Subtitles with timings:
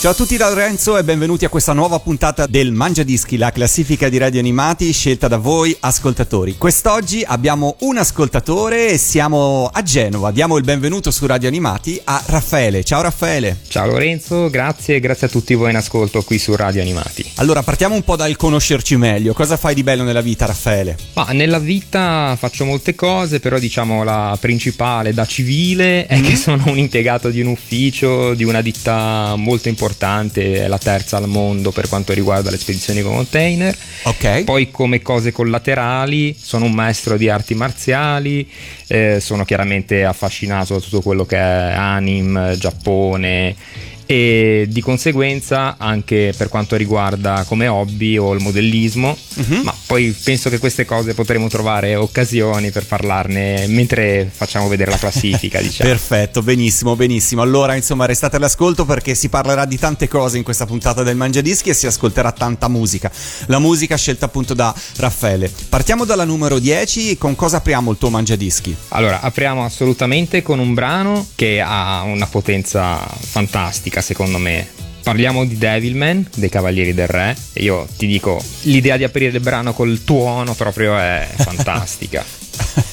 [0.00, 3.50] Ciao a tutti da Lorenzo e benvenuti a questa nuova puntata del Mangia Dischi, la
[3.50, 6.56] classifica di radio animati scelta da voi ascoltatori.
[6.56, 10.30] Quest'oggi abbiamo un ascoltatore e siamo a Genova.
[10.30, 12.84] Diamo il benvenuto su Radio Animati a Raffaele.
[12.84, 13.56] Ciao Raffaele.
[13.66, 17.28] Ciao Lorenzo, grazie e grazie a tutti voi in ascolto qui su Radio Animati.
[17.34, 19.32] Allora, partiamo un po' dal conoscerci meglio.
[19.32, 20.96] Cosa fai di bello nella vita, Raffaele?
[21.14, 26.22] Ma nella vita faccio molte cose, però diciamo la principale da civile è mm.
[26.22, 30.78] che sono un impiegato di un ufficio, di una ditta molto importante importante, è la
[30.78, 33.76] terza al mondo per quanto riguarda le spedizioni con container.
[34.02, 34.44] Ok.
[34.44, 38.48] Poi come cose collaterali sono un maestro di arti marziali,
[38.86, 43.56] eh, sono chiaramente affascinato da tutto quello che è anime, Giappone
[44.10, 49.62] e di conseguenza anche per quanto riguarda come hobby o il modellismo, uh-huh.
[49.64, 54.96] ma poi penso che queste cose potremo trovare occasioni per parlarne mentre facciamo vedere la
[54.96, 55.60] classifica.
[55.60, 55.90] diciamo.
[55.90, 57.42] Perfetto, benissimo, benissimo.
[57.42, 61.68] Allora, insomma, restate all'ascolto perché si parlerà di tante cose in questa puntata del Mangiadischi
[61.68, 63.12] e si ascolterà tanta musica.
[63.48, 65.52] La musica scelta appunto da Raffaele.
[65.68, 68.74] Partiamo dalla numero 10, con cosa apriamo il tuo Mangiadischi?
[68.88, 74.66] Allora, apriamo assolutamente con un brano che ha una potenza fantastica musica secondo me.
[75.02, 79.42] Parliamo di Devilman, dei Cavalieri del Re, e io ti dico, l'idea di aprire il
[79.42, 82.24] brano col tuono proprio è fantastica.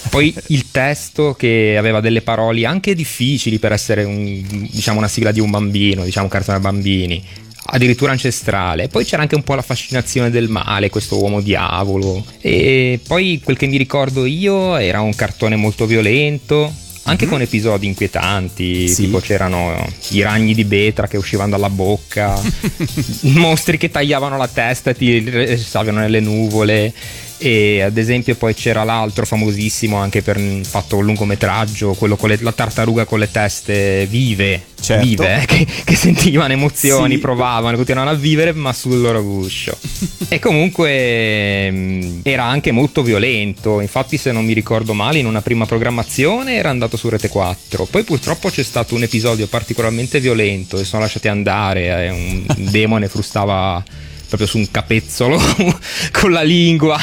[0.09, 5.31] Poi il testo che aveva delle parole anche difficili per essere un, diciamo, una sigla
[5.31, 7.22] di un bambino, diciamo un cartone bambini,
[7.66, 8.88] addirittura ancestrale.
[8.88, 12.23] Poi c'era anche un po' la fascinazione del male, questo uomo diavolo.
[12.40, 16.72] E poi quel che mi ricordo io era un cartone molto violento,
[17.08, 17.34] anche mm-hmm.
[17.34, 19.03] con episodi inquietanti, sì.
[19.03, 22.40] tipo c'erano i ragni di Betra che uscivano dalla bocca,
[23.34, 26.94] mostri che tagliavano la testa e ti stavano nelle nuvole
[27.38, 32.38] e ad esempio poi c'era l'altro famosissimo anche per fatto un lungometraggio quello con le,
[32.41, 35.06] la tartaruga con le teste vive certo.
[35.06, 37.19] vive eh, che, che, sentivano emozioni sì.
[37.19, 39.78] provavano continuavano a vivere ma sul loro guscio
[40.29, 45.41] e comunque mh, era anche molto violento infatti se non mi ricordo male in una
[45.41, 50.79] prima programmazione era andato su Rete 4 poi purtroppo c'è stato un episodio particolarmente violento
[50.79, 53.84] e sono lasciati andare eh, un demone frustava
[54.28, 55.40] proprio su un capezzolo
[56.12, 57.00] con la lingua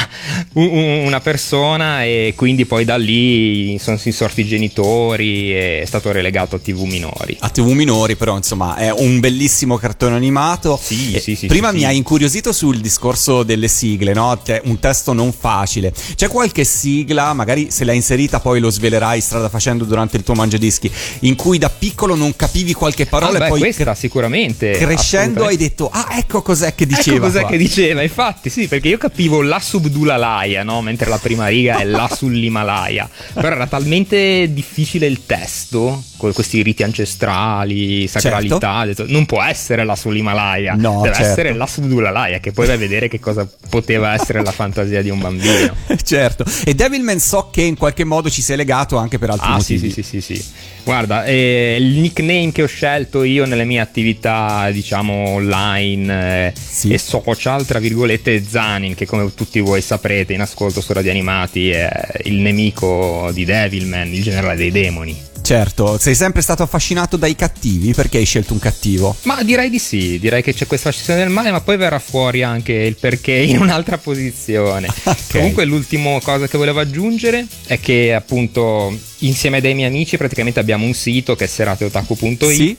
[0.55, 6.57] una persona e quindi poi da lì sono insorti i genitori e è stato relegato
[6.57, 7.37] a tv minori.
[7.41, 10.79] A tv minori però insomma è un bellissimo cartone animato.
[10.83, 11.47] Sì, sì, sì.
[11.47, 14.41] Prima mi hai incuriosito sul discorso delle sigle, no?
[14.65, 15.93] un testo non facile.
[16.15, 20.35] C'è qualche sigla, magari se l'hai inserita poi lo svelerai strada facendo durante il tuo
[20.35, 20.91] mangiadischi,
[21.21, 25.57] in cui da piccolo non capivi qualche parola ah, e poi questa sicuramente crescendo hai
[25.57, 27.12] detto "Ah, ecco cos'è che diceva".
[27.12, 27.51] Ecco cos'è qua.
[27.51, 30.83] che diceva, infatti, sì, perché io capivo la subdulalaia, no?
[30.83, 33.09] Mentre la prima riga è la sull'Himalaya.
[33.35, 39.07] Però era talmente difficile il testo, con questi riti ancestrali, sacralità, certo.
[39.09, 41.31] non può essere la sull'Himalaya, no, deve certo.
[41.31, 45.11] essere la subdulalaia, che poi vai a vedere che cosa poteva essere la fantasia di
[45.11, 45.75] un bambino.
[46.05, 46.45] certo.
[46.65, 49.91] E Devilman so che in qualche modo ci sei legato anche per altri ah, motivi.
[49.91, 50.45] Sì, sì, sì, sì.
[50.85, 56.93] Guarda, eh, il nickname che ho scelto io nelle mie attività, diciamo, online eh, sì.
[56.93, 61.11] e social, tra virgolette, è Zanin, che come tutti voi saprete in ascolto su Radio
[61.11, 61.91] Animati è
[62.25, 65.31] il nemico di Devilman, il generale dei demoni.
[65.43, 69.17] Certo, sei sempre stato affascinato dai cattivi, perché hai scelto un cattivo?
[69.23, 72.43] Ma direi di sì, direi che c'è questa fascinazione del male, ma poi verrà fuori
[72.43, 74.87] anche il perché in un'altra posizione.
[75.05, 75.17] okay.
[75.31, 80.87] Comunque l'ultima cosa che volevo aggiungere è che appunto insieme ai miei amici praticamente abbiamo
[80.87, 82.77] un sito che è serateotaku.it sì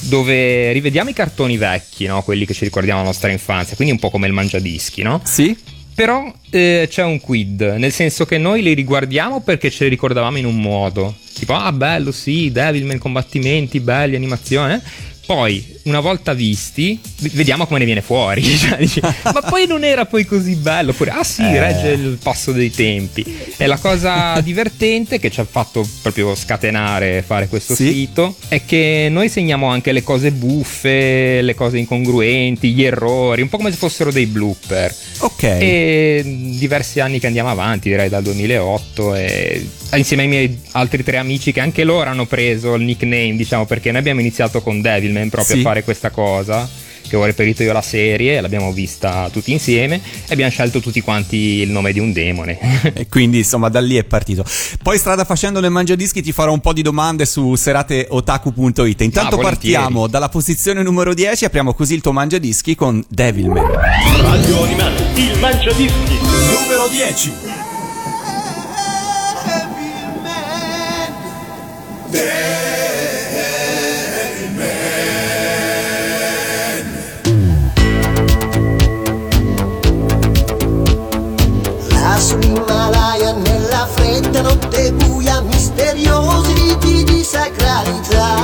[0.00, 2.22] dove rivediamo i cartoni vecchi, no?
[2.22, 5.20] quelli che ci ricordiamo la nostra infanzia, quindi un po' come il mangiadischi, no?
[5.24, 5.56] Sì.
[5.94, 10.38] Però eh, c'è un quid, nel senso che noi li riguardiamo perché ce li ricordavamo
[10.38, 11.14] in un modo.
[11.32, 14.82] Tipo, ah bello, sì, Devilman, combattimenti, belli, animazione.
[15.26, 16.98] Poi una volta visti,
[17.32, 18.42] vediamo come ne viene fuori.
[18.64, 20.90] Cioè, dici, ma poi non era poi così bello.
[20.90, 21.60] Oppure, ah sì, eh.
[21.60, 23.24] regge il passo dei tempi.
[23.56, 27.90] E la cosa divertente che ci ha fatto proprio scatenare fare questo sì?
[27.90, 33.48] sito è che noi segniamo anche le cose buffe, le cose incongruenti, gli errori, un
[33.48, 34.94] po' come se fossero dei blooper.
[35.18, 35.42] Ok.
[35.42, 36.22] E
[36.58, 41.52] diversi anni che andiamo avanti, direi dal 2008, e insieme ai miei altri tre amici
[41.52, 44.80] che anche loro hanno preso il nickname, diciamo, perché noi abbiamo iniziato con
[45.14, 45.60] Devilman proprio sì.
[45.60, 46.68] a fare questa cosa
[47.06, 51.36] che ho reperito io la serie, l'abbiamo vista tutti insieme e abbiamo scelto tutti quanti
[51.36, 52.58] il nome di un demone.
[52.94, 54.44] e quindi insomma da lì è partito.
[54.82, 59.00] Poi strada facendo nel Mangiadischi ti farò un po' di domande su serateotaku.it.
[59.02, 63.70] Intanto Ah, partiamo dalla posizione numero 10, apriamo così il tuo Mangiadischi con Devilman.
[64.20, 67.32] Radio Animati, il Mangiadischi, numero 10.
[72.14, 72.93] Là
[82.34, 88.34] sull'Himalaya nella fredda notte buia misteriosi di sacralità.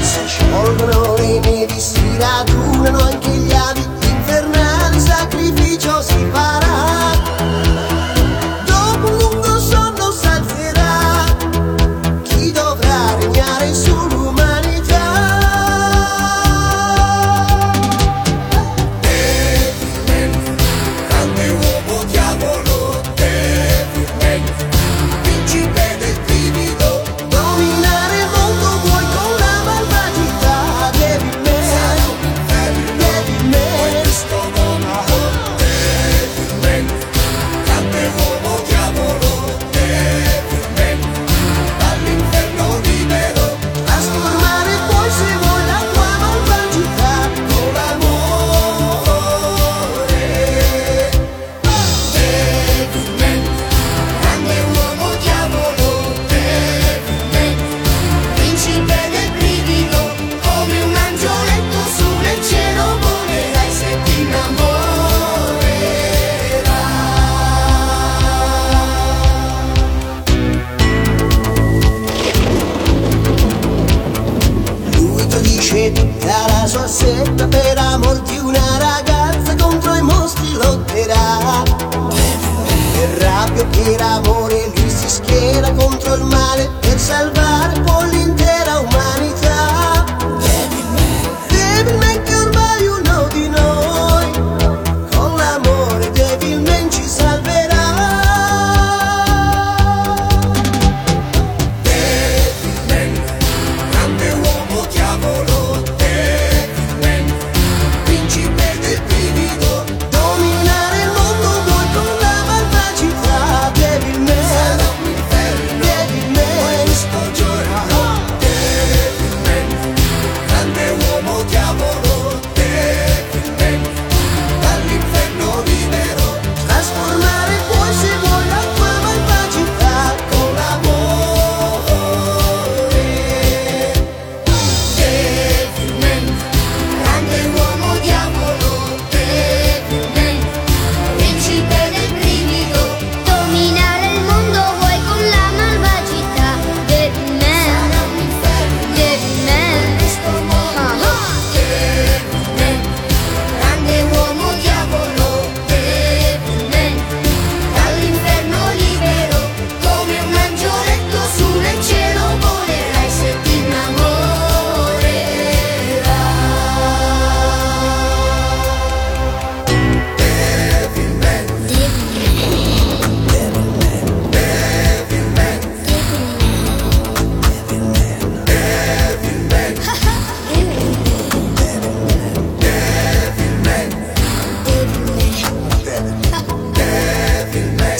[0.00, 3.52] Si sciolgono le nevi, si radunano anche gli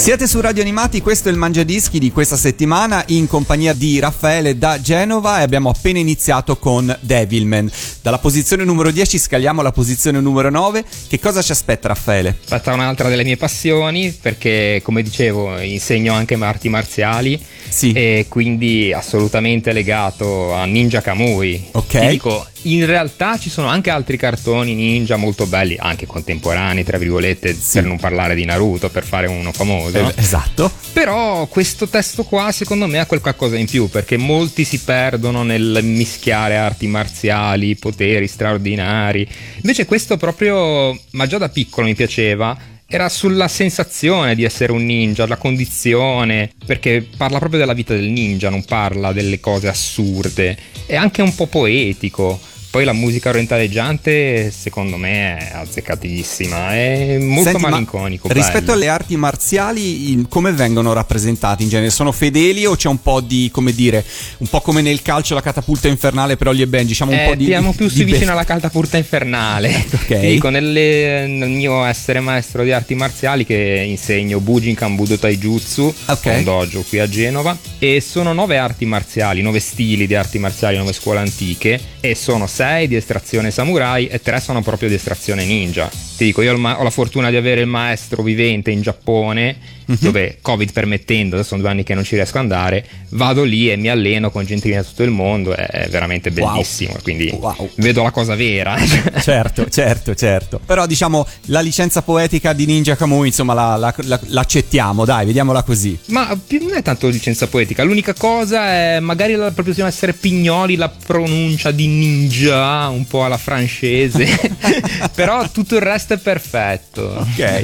[0.06, 4.56] Siete su Radio Animati, questo è il Mangiadischi di questa settimana in compagnia di Raffaele
[4.56, 7.68] da Genova e abbiamo appena iniziato con Devilman.
[8.02, 10.84] Dalla posizione numero 10 scaliamo alla posizione numero 9.
[11.08, 12.36] Che cosa ci aspetta Raffaele?
[12.40, 17.90] Aspetta un'altra delle mie passioni perché come dicevo insegno anche arti marziali Sì.
[17.90, 21.70] e quindi assolutamente legato a Ninja Kamui.
[21.72, 21.98] Ok.
[21.98, 26.98] Ti dico, in realtà ci sono anche altri cartoni ninja molto belli, anche contemporanei, tra
[26.98, 27.78] virgolette, Sì.
[27.78, 29.98] per non parlare di Naruto, per fare uno famoso.
[29.98, 30.70] Eh, esatto.
[30.92, 35.42] Però questo testo qua secondo me ha quel qualcosa in più perché molti si perdono
[35.42, 39.26] nel mischiare arti marziali, poteri straordinari.
[39.56, 42.56] Invece questo proprio, ma già da piccolo mi piaceva,
[42.88, 48.04] era sulla sensazione di essere un ninja, la condizione, perché parla proprio della vita del
[48.04, 50.56] ninja, non parla delle cose assurde.
[50.86, 52.38] È anche un po' poetico.
[52.70, 58.28] Poi la musica orientaleggiante secondo me è azzeccatissima, è molto Senti, ma malinconico.
[58.30, 58.72] Rispetto bello.
[58.72, 61.90] alle arti marziali, come vengono rappresentate in genere?
[61.90, 64.04] Sono fedeli o c'è un po' di, come dire,
[64.38, 67.26] un po' come nel calcio la catapulta infernale per Ollie e Ben, diciamo un Eh,
[67.28, 67.46] po' di...
[67.46, 69.84] siamo più di su be- vicino alla catapulta infernale.
[70.06, 70.20] Ok.
[70.20, 75.92] Ti dico, nelle- nel mio essere maestro di arti marziali che insegno Bujinkan Budo Taijutsu,
[76.06, 76.26] Ok.
[76.36, 80.76] un dojo qui a Genova, e sono nove arti marziali, nove stili di arti marziali,
[80.76, 85.44] nove scuole antiche, e sono sei di estrazione samurai e tre sono proprio di estrazione
[85.44, 85.90] ninja.
[85.90, 89.96] Ti dico, io ho la fortuna di avere il maestro vivente in Giappone, Mhm.
[90.00, 93.70] dove Covid permettendo, adesso sono due anni che non ci riesco ad andare, vado lì
[93.70, 96.52] e mi alleno con gente da tutto il mondo, è veramente Wow.
[96.52, 97.70] bellissimo, quindi Wow.
[97.76, 98.76] vedo la cosa vera.
[99.22, 100.60] Certo, certo, certo.
[100.64, 105.62] Però diciamo la licenza poetica di Ninja Kamui, insomma, la- la- la- l'accettiamo, dai, vediamola
[105.62, 105.96] così.
[106.06, 106.26] Ma
[106.60, 110.88] non è tanto licenza poetica, l'unica cosa è magari la, proprio bisogna essere pignoli, la
[110.88, 114.26] pronuncia di ninja, un po' alla francese,
[115.14, 117.02] però tutto il resto è perfetto.
[117.02, 117.62] Ok,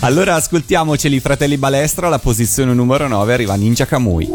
[0.00, 4.28] allora ascoltiamoceli, fratelli Balestra, la posizione numero 9 arriva Ninja Kamui.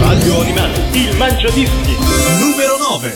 [0.00, 1.96] Radio Animati, il Mangiadischi.
[2.40, 3.12] Numero 9.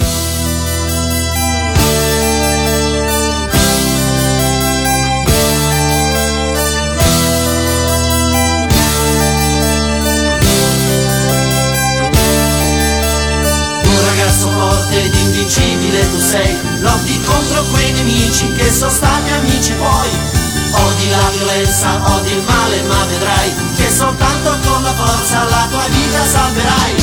[13.83, 19.77] Un ragazzo forte ed invincibile tu sei Lotti contro quei nemici che sono stati amici
[19.77, 20.36] tuoi
[20.73, 25.85] Odi la violenza, odi il male ma vedrai Che soltanto con la forza la tua
[25.89, 26.95] vita salverai.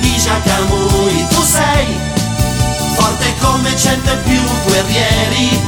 [0.00, 1.98] Ninja Kamui tu sei
[2.94, 5.60] Forte come cento e più guerrieri.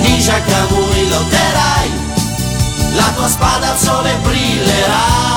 [0.00, 1.90] Ninja Kamui lotterai
[2.94, 5.33] La tua spada al sole brillerà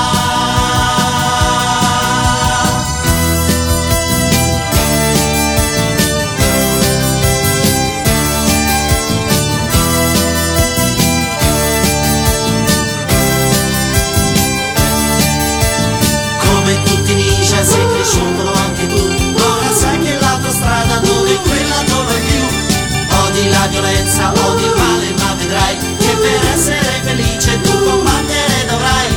[26.08, 29.08] Che per essere felice tu combattere dovrai.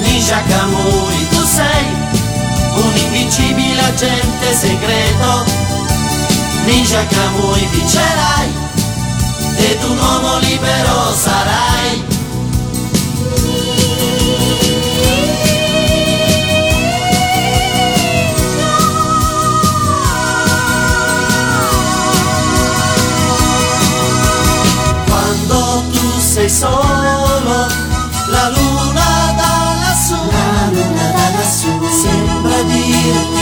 [0.00, 1.86] Ninja Kamui tu sei
[2.74, 5.44] Un invincibile agente segreto.
[6.64, 8.52] Ninja Kamui vincerai
[9.56, 12.11] Ed un uomo libero sarai
[33.02, 33.41] sembra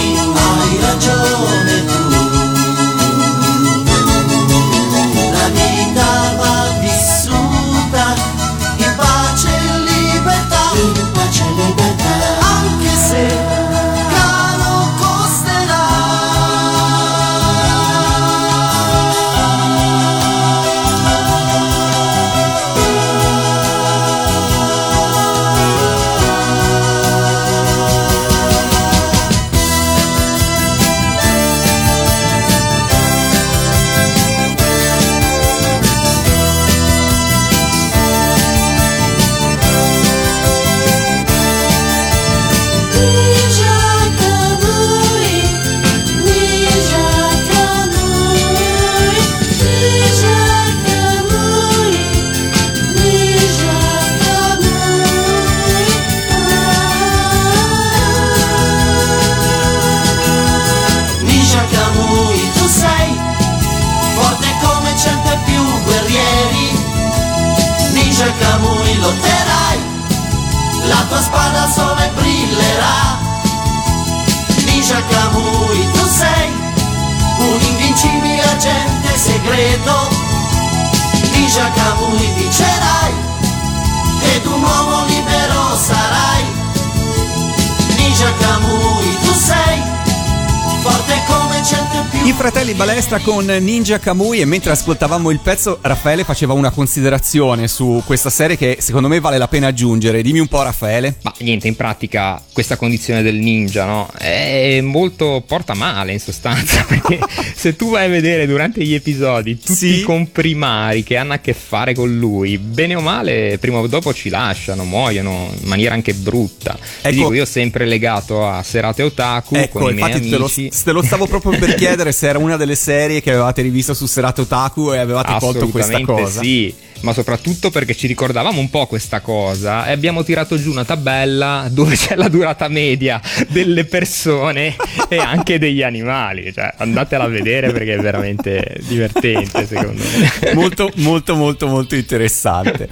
[93.11, 98.31] Balestra con Ninja Kamui e mentre ascoltavamo il pezzo Raffaele faceva una considerazione su questa
[98.31, 100.23] serie che secondo me vale la pena aggiungere.
[100.23, 101.17] Dimmi un po' Raffaele.
[101.23, 104.09] Ma niente, in pratica questa condizione del ninja, no?
[104.17, 107.19] È molto porta male in sostanza, perché
[107.53, 109.99] se tu vai a vedere durante gli episodi tutti Sì.
[109.99, 114.15] i comprimari che hanno a che fare con lui, bene o male, prima o dopo
[114.15, 116.79] ci lasciano, muoiono in maniera anche brutta.
[117.01, 117.11] Ecco.
[117.11, 120.45] Dico, io ho sempre legato a serate otaku Ecco, con i miei infatti te lo,
[120.45, 120.71] amici.
[120.85, 124.07] te lo stavo proprio per chiedere se era una delle serie che avevate rivisto su
[124.07, 126.41] Serata Otaku e avevate colto questa cosa.
[126.41, 130.85] sì, ma soprattutto perché ci ricordavamo un po' questa cosa e abbiamo tirato giù una
[130.85, 134.77] tabella dove c'è la durata media delle persone
[135.09, 136.53] e anche degli animali.
[136.53, 140.55] Cioè, andatela a vedere perché è veramente divertente, secondo me.
[140.55, 142.89] molto molto molto molto interessante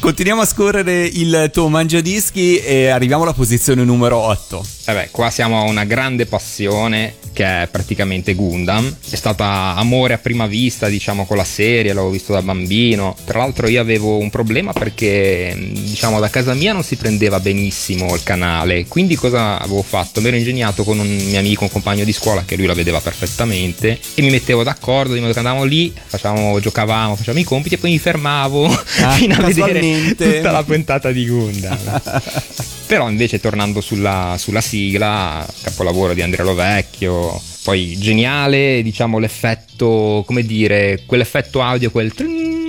[0.00, 5.60] continuiamo a scorrere il tuo mangiadischi e arriviamo alla posizione numero 8 Vabbè, qua siamo
[5.60, 8.96] a una grande passione che è praticamente Gundam.
[9.10, 13.14] È stata amore a prima vista, diciamo, con la serie, l'avevo visto da bambino.
[13.26, 18.14] Tra l'altro io avevo un problema perché, diciamo, da casa mia non si prendeva benissimo
[18.14, 18.86] il canale.
[18.86, 20.20] Quindi cosa avevo fatto?
[20.20, 23.00] Mi ero ingegnato con un mio amico, un compagno di scuola che lui la vedeva
[23.00, 27.74] perfettamente e mi mettevo d'accordo di modo che andavamo lì, facciamo, giocavamo, facciamo i compiti
[27.76, 28.68] e poi mi fermavo
[29.16, 32.00] fino a vedere tutta la puntata di Gundam.
[32.86, 40.42] Però invece tornando sulla, sulla sigla, capolavoro di Andrea Lovecchio, poi geniale, diciamo l'effetto, come
[40.42, 42.67] dire, quell'effetto audio, quel tring,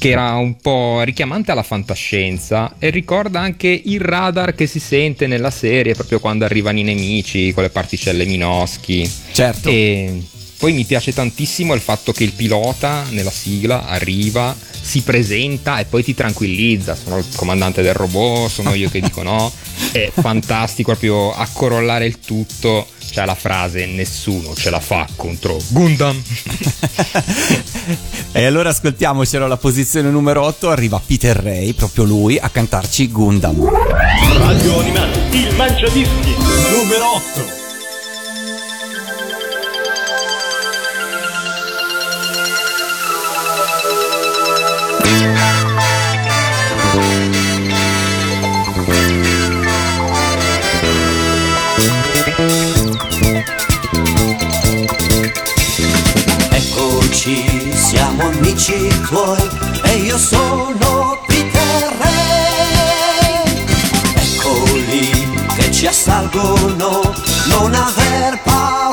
[0.00, 5.26] che era un po' richiamante alla fantascienza e ricorda anche il radar che si sente
[5.26, 9.08] nella serie proprio quando arrivano i nemici con le particelle Minoschi.
[9.32, 10.22] certo E
[10.56, 15.84] poi mi piace tantissimo il fatto che il pilota nella sigla arriva, si presenta e
[15.84, 16.94] poi ti tranquillizza.
[16.94, 19.52] Sono il comandante del robot, sono io che dico no.
[19.92, 22.86] È fantastico proprio a corollare il tutto.
[23.10, 26.22] C'è la frase nessuno ce la fa contro Gundam.
[28.32, 33.68] e allora ascoltiamocelo alla posizione numero 8 arriva Peter Ray proprio lui a cantarci Gundam
[34.36, 36.36] Radio Animati, il Mangiadischi,
[36.70, 37.58] numero 8.
[57.22, 59.46] Eccoci, siamo amici tuoi
[59.84, 63.66] e io sono Peter Ray.
[64.14, 65.10] Eccoli
[65.54, 68.89] che ci assalgono, non aver paura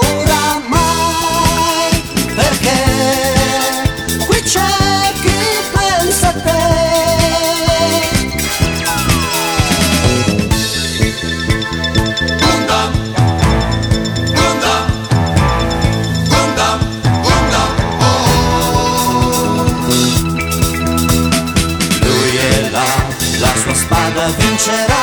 [24.57, 24.96] vincerà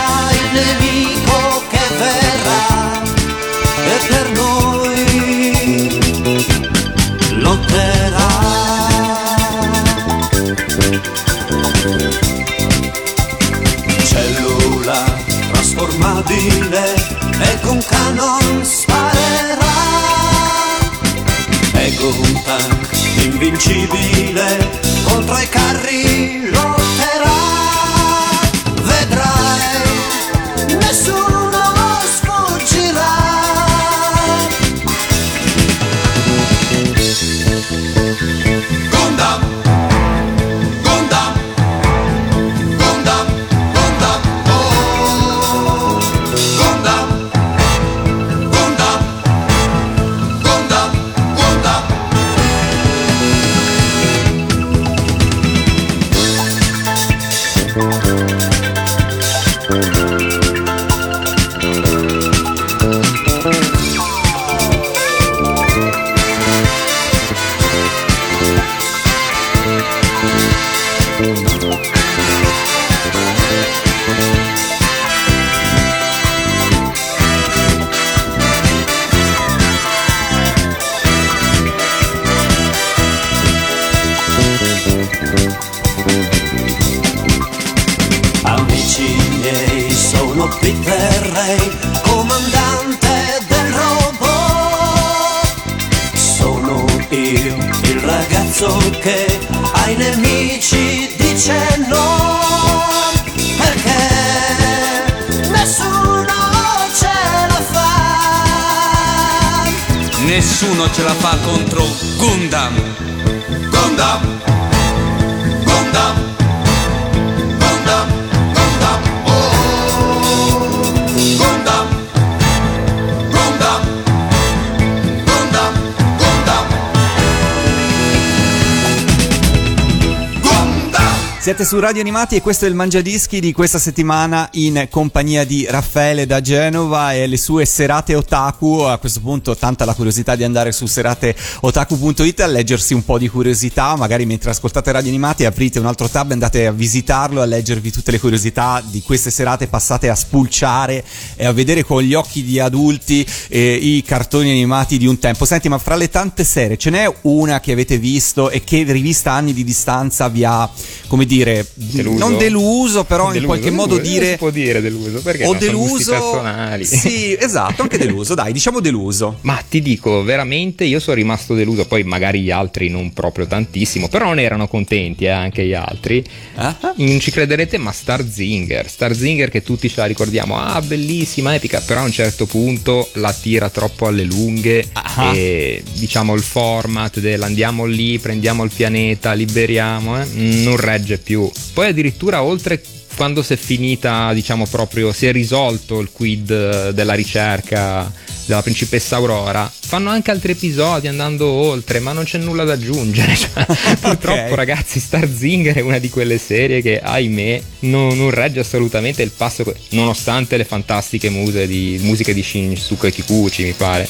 [131.65, 135.67] Siete su Radio Animati e questo è il Mangiadischi di questa settimana in compagnia di
[135.67, 138.81] Raffaele da Genova e le sue serate otaku.
[138.81, 143.29] A questo punto tanta la curiosità di andare su serateotaku.it a leggersi un po' di
[143.29, 147.47] curiosità, magari mentre ascoltate Radio Animati aprite un altro tab e andate a visitarlo, a
[147.47, 151.03] leggervi tutte le curiosità di queste serate passate a spulciare
[151.35, 155.47] e a vedere con gli occhi di adulti eh, i cartoni animati di un tempo.
[155.47, 159.33] Senti, ma fra le tante serie ce n'è una che avete visto e che rivista
[159.33, 160.69] anni di distanza vi ha,
[161.07, 162.19] come dire, Deluso?
[162.19, 165.53] non deluso, però in Deluso, qualche deluso, modo dire si può dire deluso perché o
[165.53, 166.85] no, deluso personali.
[166.85, 169.39] Sì, esatto, anche deluso, dai, diciamo deluso.
[169.43, 174.09] Ma ti dico, veramente io sono rimasto deluso, poi magari gli altri non proprio tantissimo,
[174.09, 176.25] però non erano contenti eh, anche gli altri.
[176.55, 176.77] Ah?
[176.97, 182.01] Non ci crederete, ma Starzinger, Starzinger che tutti ce la ricordiamo, ah bellissima, epica, però
[182.01, 185.33] a un certo punto la tira troppo alle lunghe Ah.
[185.35, 191.44] e diciamo il format dell'andiamo lì, prendiamo il pianeta, liberiamo, eh, non regge più.
[191.73, 192.83] Poi addirittura oltre
[193.17, 198.13] quando si è finita, diciamo proprio, si è risolto il quid eh, della ricerca
[198.47, 203.33] della principessa Aurora, fanno anche altri episodi andando oltre, ma non c'è nulla da aggiungere.
[203.55, 209.23] Cioè, purtroppo, ragazzi, Starzinger è una di quelle serie che, ahimè, non, non regge assolutamente
[209.23, 214.09] il passo, nonostante le fantastiche muse di, musiche di Shinsuke Kikuchi, mi pare.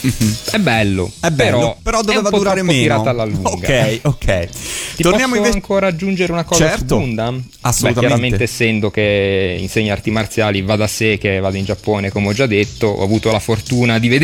[0.51, 2.81] È bello, È bello, però, però, doveva è un po' durare meno.
[2.81, 3.49] tirata alla lunga.
[3.51, 4.49] Ok, ok.
[4.97, 7.43] Ti Torniamo posso invece ancora aggiungere una cosa Certo, su Gundam?
[7.63, 8.01] assolutamente.
[8.01, 12.29] Beh, chiaramente essendo che insegna arti marziali va da sé che vado in Giappone come
[12.29, 14.24] ho già detto, ho avuto la fortuna di vedere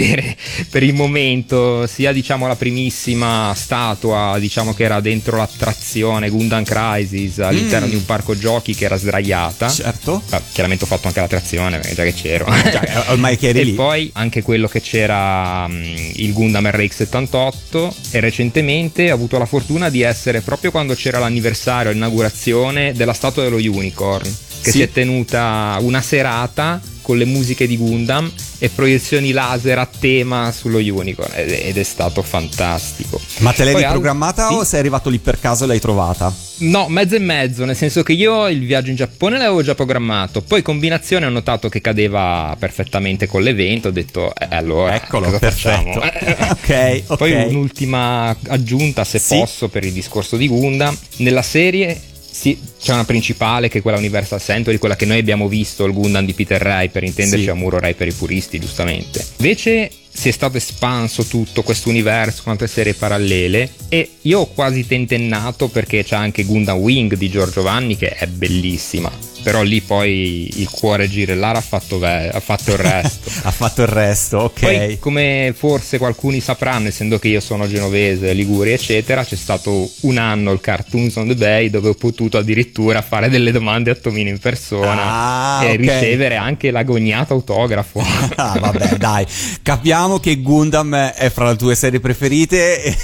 [0.70, 7.38] per il momento sia diciamo la primissima statua diciamo che era dentro l'attrazione Gundam Crisis
[7.40, 7.90] all'interno Mm.
[7.90, 9.68] di un parco giochi che era sdraiata.
[9.68, 10.22] Certo.
[10.30, 12.46] Ah, chiaramente ho fatto anche l'attrazione perché già che c'ero.
[12.70, 13.72] Cioè, ormai che eri e lì.
[13.72, 19.88] poi anche quello che c'era mh, il Gundam RX78 e recentemente ho avuto la fortuna
[19.88, 24.24] di essere proprio quando c'era l'anniversario, l'inaugurazione della statua dello Unicorn
[24.62, 24.78] che Sì.
[24.78, 26.80] si è tenuta una serata
[27.10, 31.82] con le musiche di Gundam e proiezioni laser a tema sullo Unicorn ed ed è
[31.82, 33.20] stato fantastico.
[33.38, 34.54] Ma te l'hai Poi al- riprogrammata Sì.
[34.54, 36.32] o sei arrivato lì per caso e l'hai trovata?
[36.58, 40.40] No, mezzo e mezzo, nel senso che io il viaggio in Giappone l'avevo già programmato,
[40.42, 46.00] poi combinazione ho notato che cadeva perfettamente con l'evento, ho detto eh, allora Eccolo, perfetto.
[46.00, 46.00] facciamo?
[46.52, 47.16] ok, ok.
[47.16, 49.36] Poi un'ultima aggiunta se Sì.
[49.36, 53.98] posso per il discorso di Gundam, nella serie sì, c'è una principale che è quella
[53.98, 57.50] Universal Century, quella che noi abbiamo visto, il Gundam di Peter Ray, per intenderci Sì.
[57.50, 59.24] Amuro Ray per i puristi, giustamente.
[59.38, 64.46] Invece si è stato espanso tutto questo universo con altre serie parallele e io ho
[64.46, 69.10] quasi tentennato perché c'è anche Gundam Wing di Giorgio Vanni che è bellissima.
[69.42, 73.30] Però lì poi il cuore girellare ha fatto, ve- ha fatto il resto.
[73.44, 74.60] ha fatto il resto, ok.
[74.60, 80.18] Poi, come forse qualcuno sapranno, essendo che io sono genovese, Liguria, eccetera, c'è stato un
[80.18, 84.28] anno il Cartoons on the Bay dove ho potuto addirittura fare delle domande a Tomino
[84.28, 85.76] in persona Ah, e ok.
[85.78, 87.98] ricevere anche l'agognato autografo.
[88.36, 89.26] Ah, vabbè, dai,
[89.62, 92.82] capiamo che Gundam è fra le tue serie preferite.
[92.84, 92.96] E,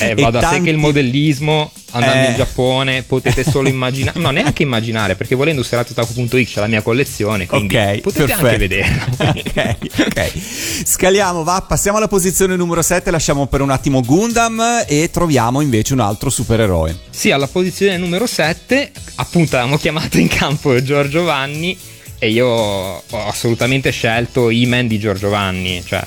[0.00, 2.30] Eh, va e da sé tanti- che il modellismo andando Eh.
[2.30, 7.46] in Giappone potete solo immaginare, no neanche immaginare perché volendo seratotaku.it c'è la mia collezione,
[7.46, 8.46] quindi Ok, potete perfetto.
[8.46, 9.06] anche vederla.
[9.18, 9.76] ok,
[10.06, 10.32] ok.
[10.84, 15.92] Scaliamo, va, passiamo alla posizione numero 7, lasciamo per un attimo Gundam e troviamo invece
[15.92, 16.96] un altro supereroe.
[17.10, 21.76] Sì, alla posizione numero 7, appunto avevamo chiamato in campo Giorgio Vanni
[22.18, 26.02] e io ho assolutamente scelto Iman di Giorgio Vanni, cioè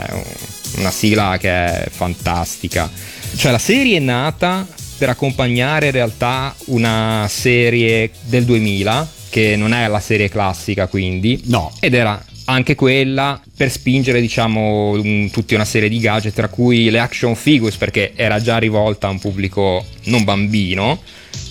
[0.77, 2.89] una sigla che è fantastica.
[3.35, 4.65] Cioè la serie è nata
[4.97, 11.41] per accompagnare in realtà una serie del 2000 che non è la serie classica quindi
[11.45, 11.71] No.
[11.79, 16.89] ed era anche quella per spingere diciamo un- tutta una serie di gadget tra cui
[16.89, 21.01] le action figures perché era già rivolta a un pubblico non bambino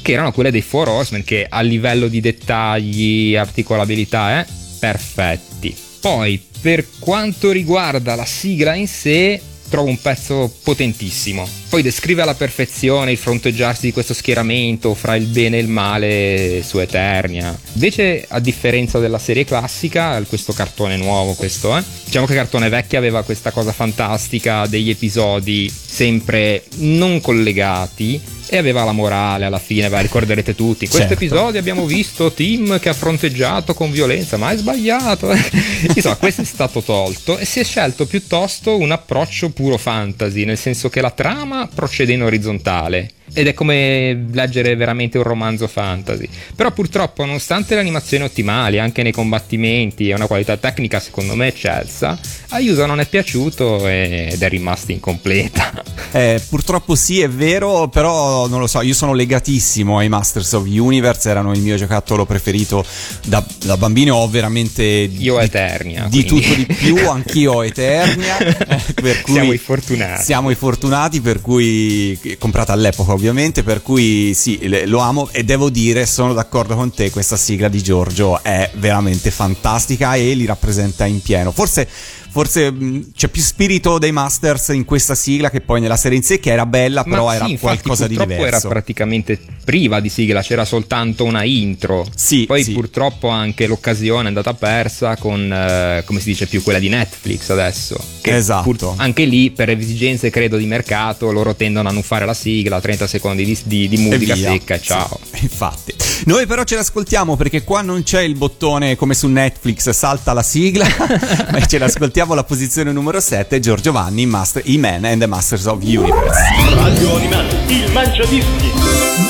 [0.03, 4.47] che erano quelle dei Four Horsemen che a livello di dettagli articolabilità eh,
[4.79, 11.49] perfetti poi per quanto riguarda la sigla in sé trovo un pezzo potentissimo.
[11.69, 16.63] Poi descrive alla perfezione il fronteggiarsi di questo schieramento fra il bene e il male
[16.65, 17.57] su Eternia.
[17.73, 22.69] Invece, a differenza della serie classica, questo cartone nuovo, questo, eh, diciamo che il cartone
[22.69, 29.59] vecchio aveva questa cosa fantastica degli episodi sempre non collegati e aveva la morale alla
[29.59, 30.85] fine, beh, ricorderete tutti.
[30.85, 31.25] In questo Certo.
[31.25, 35.31] episodio abbiamo visto Tim che ha fronteggiato con violenza, ma è sbagliato.
[35.95, 40.59] Insomma, questo è stato tolto e si è scelto piuttosto un approccio puro fantasy, nel
[40.59, 43.11] senso che la trama procede in orizzontale.
[43.37, 46.27] Ed è come leggere veramente un romanzo fantasy.
[46.55, 51.49] Però purtroppo, nonostante le animazioni ottimali, anche nei combattimenti e una qualità tecnica secondo me
[51.49, 52.19] eccelsa,
[52.49, 55.83] Ayuso non è piaciuto ed è rimasto incompleta.
[56.17, 60.65] Eh, purtroppo sì, è vero, però non lo so, io sono legatissimo ai Masters of
[60.67, 62.87] Universe, erano il mio giocattolo preferito
[63.27, 64.83] da, da bambino, ho veramente...
[64.83, 66.47] Io di- Eternia, Di quindi.
[66.47, 68.39] tutto di più, anch'io Eternia.
[68.39, 68.57] eh,
[68.95, 70.23] per cui Siamo i fortunati.
[70.23, 72.19] Siamo i fortunati, per cui...
[72.39, 73.25] comprata all'epoca ovviamente,
[73.63, 77.83] per cui sì, lo amo e devo dire, sono d'accordo con te, questa sigla di
[77.83, 81.53] Giorgio è veramente fantastica e li rappresenta in pieno.
[81.53, 81.89] Forse...
[82.37, 86.23] Forse mh, c'è più spirito dei Masters in questa sigla che poi nella serie in
[86.23, 88.67] sé, che era bella, Ma però sì, era infatti, qualcosa di purtroppo diverso.
[88.67, 92.07] era praticamente priva di sigla, c'era soltanto una intro.
[92.15, 92.73] Sì, Poi sì.
[92.73, 97.49] purtroppo anche l'occasione è andata persa con, eh, come si dice più, quella di Netflix
[97.49, 97.97] adesso.
[98.21, 98.95] Esatto.
[98.99, 103.07] anche lì, per esigenze credo di mercato, loro tendono a non fare la sigla, 30
[103.07, 104.51] secondi di, di- di musica via.
[104.51, 105.19] secca e ciao.
[105.33, 105.95] Sì, infatti.
[106.27, 110.43] Noi però ce l'ascoltiamo perché qua non c'è il bottone come su Netflix, salta la
[110.43, 110.87] sigla,
[111.53, 115.83] ma ce l'ascoltiamo alla posizione numero 7, Giorgio Vanni, Master, I-Man and the Masters of
[115.83, 116.41] Universe.
[116.75, 118.73] Radio Animati, il Mangiadischi.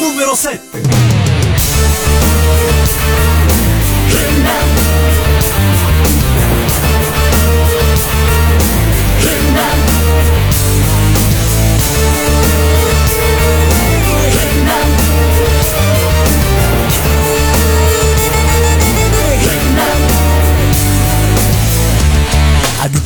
[0.01, 2.66] Numero 7.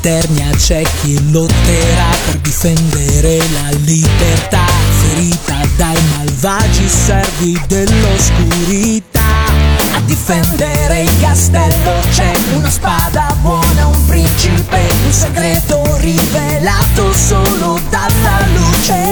[0.00, 4.64] Ad Eternia c'è chi lotterà per difendere la libertà,
[4.98, 9.20] ferita dai malvagi servi dell'oscurità.
[9.96, 18.46] A difendere il castello c'è una spada buona, un principe, un segreto rivelato solo dalla
[18.54, 19.09] luce.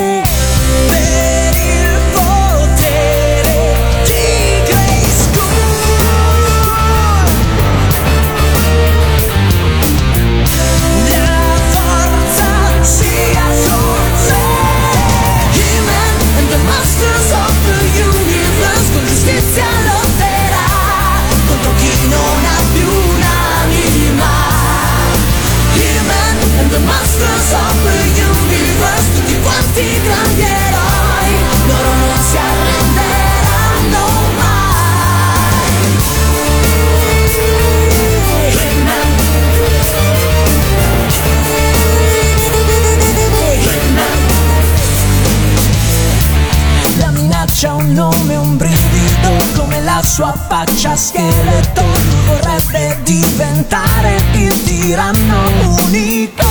[50.19, 51.85] Sua faccia scheletro
[52.27, 56.45] Vorrebbe diventare il tiranno unico.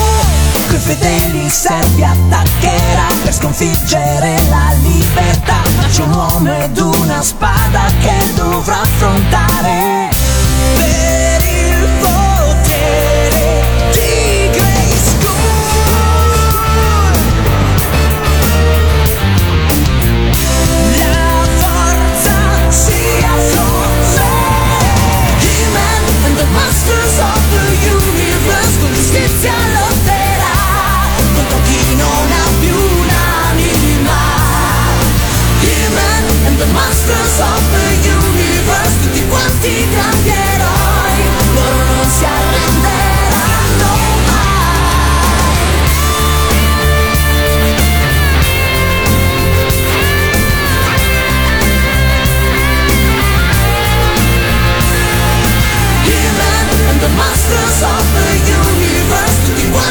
[0.69, 5.61] Coi fedeli servi attaccherà per sconfiggere la libertà.
[5.75, 10.09] Ma c'è un uomo ed una spada che dovrà affrontare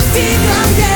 [0.05, 0.96] Universe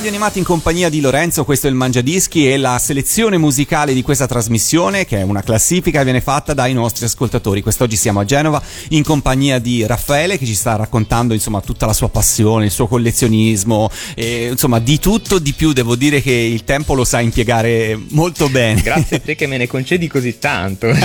[0.00, 4.00] Radio Animati in compagnia di Lorenzo, questo è il Mangiadischi e la selezione musicale di
[4.00, 7.60] questa trasmissione, che è una classifica, viene fatta dai nostri ascoltatori.
[7.60, 11.92] Quest'oggi siamo a Genova in compagnia di Raffaele che ci sta raccontando insomma tutta la
[11.92, 15.74] sua passione, il suo collezionismo, e, insomma di tutto, di più.
[15.74, 18.80] Devo dire che il tempo lo sa impiegare molto bene.
[18.80, 20.88] Grazie a te che me ne concedi così tanto.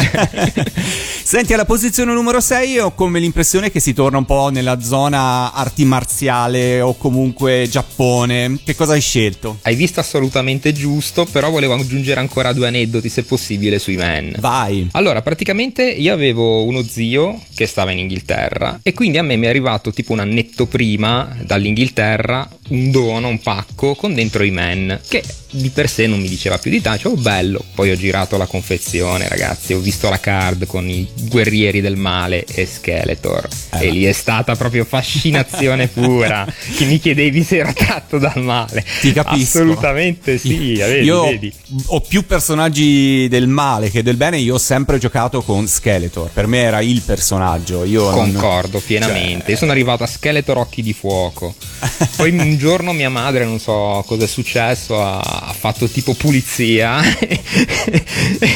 [1.25, 5.51] Senti, alla posizione numero 6 ho come l'impressione che si torna un po' nella zona
[5.53, 8.60] arti marziale o comunque Giappone.
[8.63, 9.58] Che cosa cosa hai scelto?
[9.63, 14.36] Hai visto assolutamente giusto, però volevo aggiungere ancora due aneddoti, se possibile, sui men.
[14.38, 14.88] Vai.
[14.91, 19.48] Allora, praticamente io avevo uno zio che stava in Inghilterra e quindi a me mi
[19.48, 25.00] è arrivato tipo un annetto prima dall'Inghilterra un dono, un pacco con dentro i men,
[25.08, 27.63] che di per sé non mi diceva più di tanto, oh bello.
[27.74, 32.45] Poi ho girato la confezione, ragazzi, ho visto la card con i guerrieri del male
[32.45, 36.45] e Skeletor Eh, e lì è stata proprio fascinazione pura,
[36.76, 38.74] che mi chiedevi se ero tratto dal male.
[39.01, 39.57] Ti capisco.
[39.59, 41.53] Assolutamente sì, vedi, io vedi.
[41.88, 44.38] ho più personaggi del male che del bene.
[44.38, 46.29] Io ho sempre giocato con Skeletor.
[46.31, 47.83] Per me era il personaggio.
[47.83, 49.41] Io non- Concordo pienamente.
[49.43, 51.53] Cioè- Io sono arrivato a Skeletor Occhi di Fuoco.
[52.15, 57.01] Poi un giorno mia madre, non so cosa è successo, ha, fatto tipo pulizia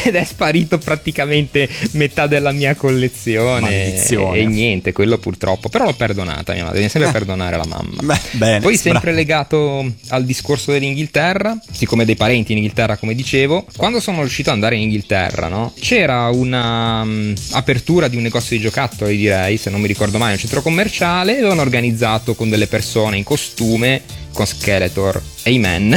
[0.03, 3.59] ed è sparito praticamente metà della mia collezione.
[3.61, 4.37] Maledizione.
[4.37, 5.69] E, e niente, quello purtroppo.
[5.69, 8.01] Però l'ho perdonata mia madre, bisogna sempre perdonare la mamma.
[8.01, 9.17] Beh, bene, Poi sempre bravo.
[9.17, 14.55] legato al discorso dell'Inghilterra, siccome dei parenti in Inghilterra come dicevo, quando sono riuscito ad
[14.55, 15.73] andare in Inghilterra, no?
[15.79, 20.33] C'era una mm, apertura di un negozio di giocattoli, direi, se non mi ricordo mai,
[20.33, 25.59] un centro commerciale, e avevano organizzato con delle persone in costume con Skeletor e i
[25.59, 25.95] men.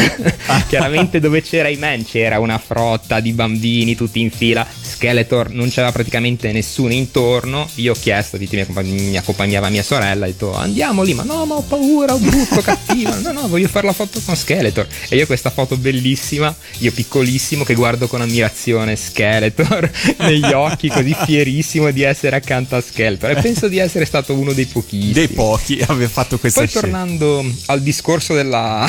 [0.68, 4.66] Chiaramente dove c'era i men c'era una frotta di bambini tutti in fila.
[4.80, 7.68] Skeletor non c'era praticamente nessuno intorno.
[7.76, 11.22] Io ho chiesto, dite, mi, accompa- mi accompagnava mia sorella, ho detto andiamo lì, ma
[11.24, 13.14] no, ma ho paura, ho brutto, cattivo.
[13.20, 14.86] No, no, voglio fare la foto con Skeletor.
[15.08, 21.14] E io questa foto bellissima, io piccolissimo che guardo con ammirazione Skeletor negli occhi, così
[21.24, 23.30] fierissimo di essere accanto a Skeletor.
[23.30, 25.12] E penso di essere stato uno dei pochissimi.
[25.12, 26.88] dei pochi aver fatto questa Poi scelta.
[26.88, 28.86] tornando al discorso della,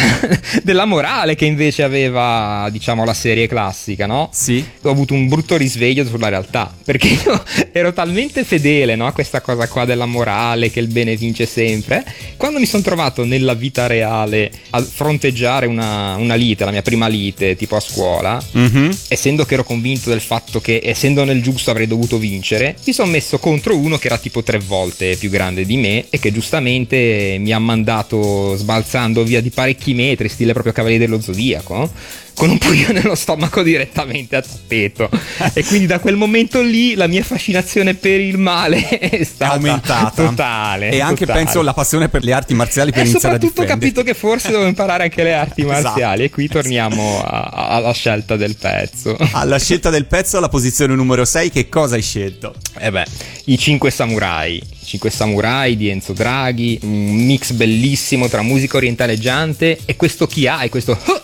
[0.62, 4.30] della morale che invece aveva, diciamo, la serie classica, no?
[4.32, 4.64] Sì.
[4.84, 9.42] Ho avuto un brutto risveglio sulla realtà, perché io ero talmente fedele, no, a questa
[9.42, 12.04] cosa qua della morale, che il bene vince sempre.
[12.38, 17.08] Quando mi sono trovato nella vita reale a fronteggiare una, una lite, la mia prima
[17.08, 18.96] lite, tipo a scuola, Mhm.
[19.08, 23.12] essendo che ero convinto del fatto che essendo nel giusto avrei dovuto vincere, mi sono
[23.12, 27.38] messo contro uno che era tipo tre volte più grande di me e che giustamente
[27.40, 31.90] mi ha mandato sbalzando via di parecchi metri, stile proprio Cavaliere dello Zodiaco.
[32.36, 35.10] Con un pugno nello stomaco direttamente a tappeto.
[35.54, 39.54] e quindi da quel momento lì la mia fascinazione per il male è È stata
[39.54, 40.90] aumentata totale.
[40.90, 41.44] e anche totale.
[41.44, 44.04] penso la passione per le arti marziali per E iniziare a soprattutto ho difendere capito
[44.12, 45.82] che forse devo imparare anche le arti Esatto.
[45.82, 46.24] marziali.
[46.24, 49.16] E qui torniamo a- a- alla scelta del pezzo.
[49.34, 52.56] alla scelta del pezzo alla posizione numero 6 che cosa hai scelto?
[52.80, 53.06] Eh beh,
[53.46, 54.56] i cinque samurai.
[54.58, 60.48] I cinque samurai di Enzo Draghi, un mix bellissimo tra musica orientaleggiante e questo chi
[60.48, 61.22] ha e questo huh,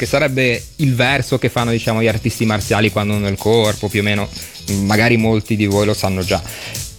[0.00, 4.00] che sarebbe il verso che fanno diciamo gli artisti marziali quando hanno il corpo, più
[4.00, 4.26] o meno,
[4.84, 6.42] magari molti di voi lo sanno già.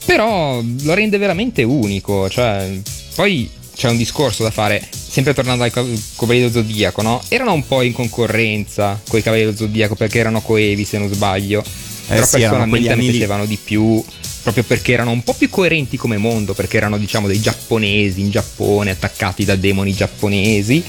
[0.05, 2.69] Però lo rende veramente unico, cioè
[3.15, 7.23] poi c'è un discorso da fare, sempre tornando ai Cav- Cavalieri dello Zodiaco, no?
[7.27, 11.11] Erano un po' in concorrenza con i Cavalieri dello Zodiaco perché erano coevi se non
[11.11, 11.63] sbaglio.
[12.05, 14.03] Però Eh sì, erano quegli personalmente mi piacevano di più
[14.43, 18.29] proprio perché erano un po' più coerenti come mondo, perché erano diciamo dei giapponesi in
[18.29, 20.83] Giappone attaccati da demoni giapponesi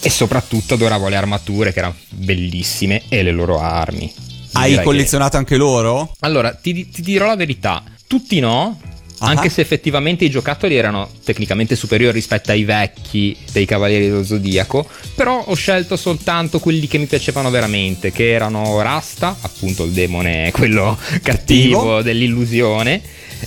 [0.00, 4.12] e soprattutto adoravo le armature che erano bellissime e le loro armi.
[4.52, 6.14] Hai Direi che- collezionato anche loro?
[6.20, 8.80] Allora, ti, ti dirò la verità, tutti no.
[9.18, 9.28] Ah.
[9.28, 14.86] Anche se effettivamente i giocattoli erano tecnicamente superiori rispetto ai vecchi dei Cavalieri dello Zodiaco,
[15.14, 20.50] però ho scelto soltanto quelli che mi piacevano veramente, che erano Rasta, appunto il demone,
[20.54, 22.02] quello cattivo Cattivo.
[22.02, 23.00] dell'illusione.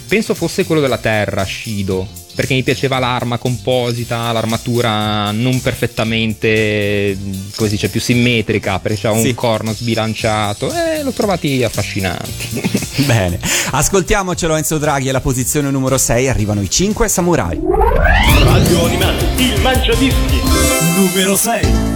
[0.07, 2.07] Penso fosse quello della terra, Shido,
[2.39, 7.17] perché mi piaceva l'arma composita, l'armatura non perfettamente,
[7.53, 9.27] come si dice, più simmetrica, perché c'era Sì.
[9.27, 12.61] un corno sbilanciato e l'ho trovati affascinanti.
[13.05, 13.37] Bene,
[13.71, 17.59] ascoltiamocelo Enzo Draghi alla posizione numero 6 arrivano i 5 samurai.
[17.59, 20.41] Radio Animati, il Mangiadischi.
[20.95, 21.88] Numero 6.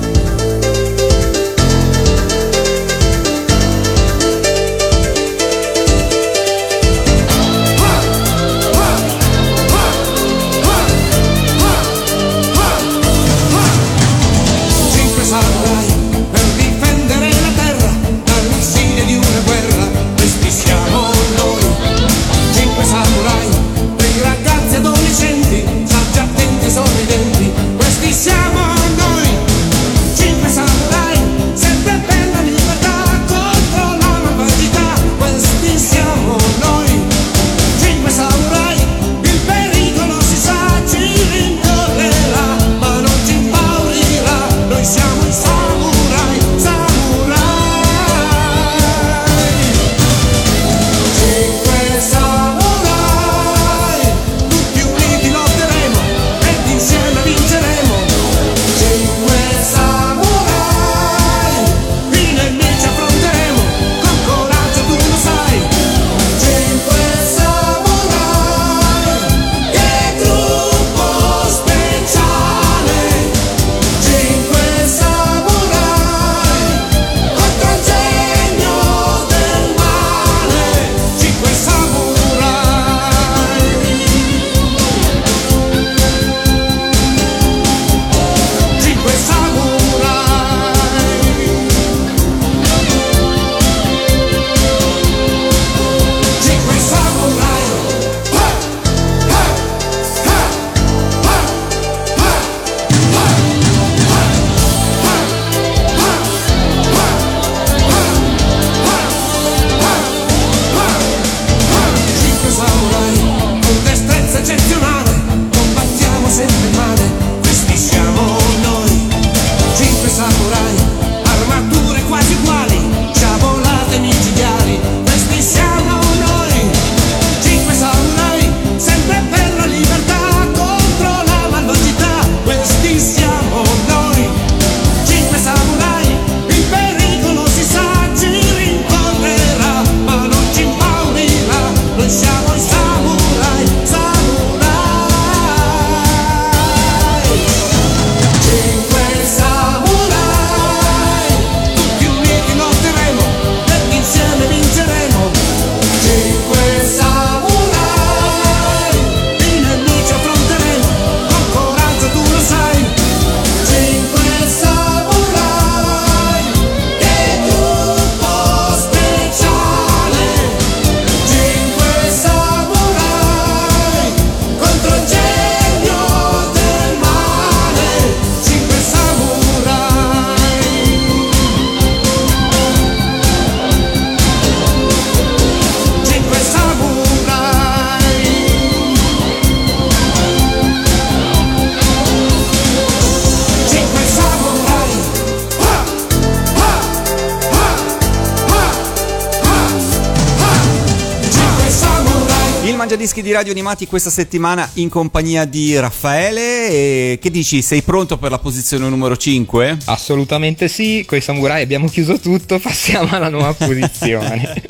[203.44, 206.70] Radio Animati questa settimana in compagnia di Raffaele.
[206.70, 207.62] E che dici?
[207.62, 209.80] Sei pronto per la posizione numero 5?
[209.84, 214.64] Assolutamente sì, con i samurai abbiamo chiuso tutto, passiamo alla nuova posizione.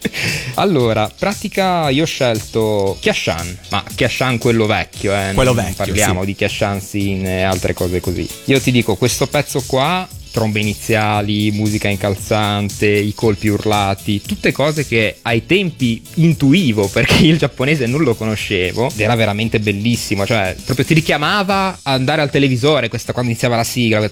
[0.55, 6.21] allora, pratica io ho scelto Kiashan, ma Kiashan quello vecchio, eh, Quello non vecchio, parliamo
[6.21, 6.25] sì.
[6.25, 6.81] di Kiashan
[7.25, 8.27] e altre cose così.
[8.45, 14.87] Io ti dico, questo pezzo qua trombe iniziali, musica incalzante, i colpi urlati, tutte cose
[14.87, 20.55] che ai tempi intuivo perché il giapponese non lo conoscevo ed era veramente bellissimo, cioè
[20.65, 24.09] proprio ti richiamava a andare al televisore questa quando iniziava la sigla,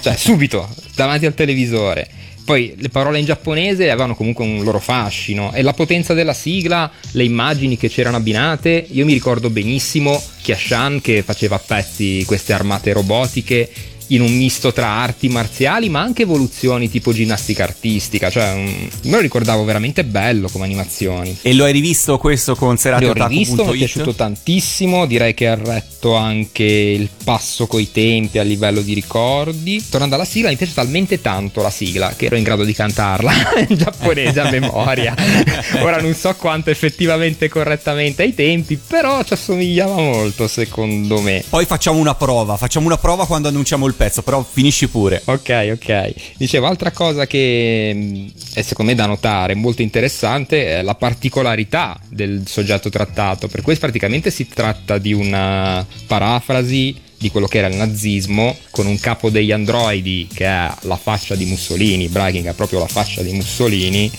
[0.00, 2.08] cioè subito davanti al televisore.
[2.48, 5.52] Poi le parole in giapponese avevano comunque un loro fascino.
[5.52, 11.02] E la potenza della sigla, le immagini che c'erano abbinate, io mi ricordo benissimo Kiashan
[11.02, 13.70] che faceva a pezzi queste armate robotiche
[14.08, 19.10] in un misto tra arti marziali ma anche evoluzioni tipo ginnastica artistica, cioè un- me
[19.10, 21.36] lo ricordavo veramente bello come animazioni.
[21.42, 25.48] E lo hai rivisto questo con serate L'ho rivisto, mi è piaciuto tantissimo, direi che
[25.48, 29.84] ha retto anche il passo coi tempi a livello di ricordi.
[29.88, 33.32] Tornando alla sigla, mi piace talmente tanto la sigla che ero in grado di cantarla
[33.68, 35.14] in giapponese a memoria.
[35.80, 41.44] Ora non so quanto effettivamente correttamente ai tempi, però ci assomigliava molto secondo me.
[41.48, 45.20] Poi facciamo una prova, facciamo una prova quando annunciamo il pezzo, però finisci pure.
[45.24, 46.14] Ok, ok.
[46.36, 52.00] Dicevo, altra cosa che mh, è secondo me da notare, molto interessante, è la particolarità
[52.08, 53.48] del soggetto trattato.
[53.48, 58.86] Per questo praticamente si tratta di una parafrasi di quello che era il nazismo, con
[58.86, 63.22] un capo degli androidi che ha la faccia di Mussolini, Bragging ha proprio la faccia
[63.22, 64.10] di Mussolini,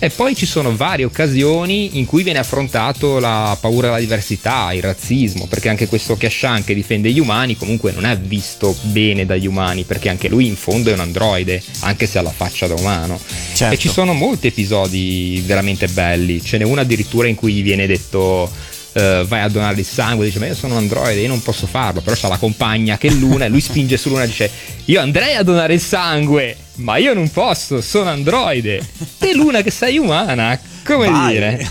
[0.00, 4.82] e poi ci sono varie occasioni in cui viene affrontato la paura della diversità, il
[4.82, 9.46] razzismo, perché anche questo Kashan che difende gli umani comunque non è visto bene dagli
[9.46, 12.74] umani, perché anche lui in fondo è un androide, anche se ha la faccia da
[12.74, 13.20] umano.
[13.54, 13.74] Certo.
[13.74, 17.86] E ci sono molti episodi veramente belli, ce n'è uno addirittura in cui gli viene
[17.86, 18.50] detto
[18.98, 21.66] eh, vai a donare il sangue, dice ma io sono un androide, io non posso
[21.66, 24.50] farlo, però c'ha la compagna che è Luna e lui spinge su Luna e dice
[24.86, 28.84] io andrei a donare il sangue, ma io non posso, sono androide.
[29.18, 31.32] Te Luna che sei umana, come Vai.
[31.32, 31.70] dire?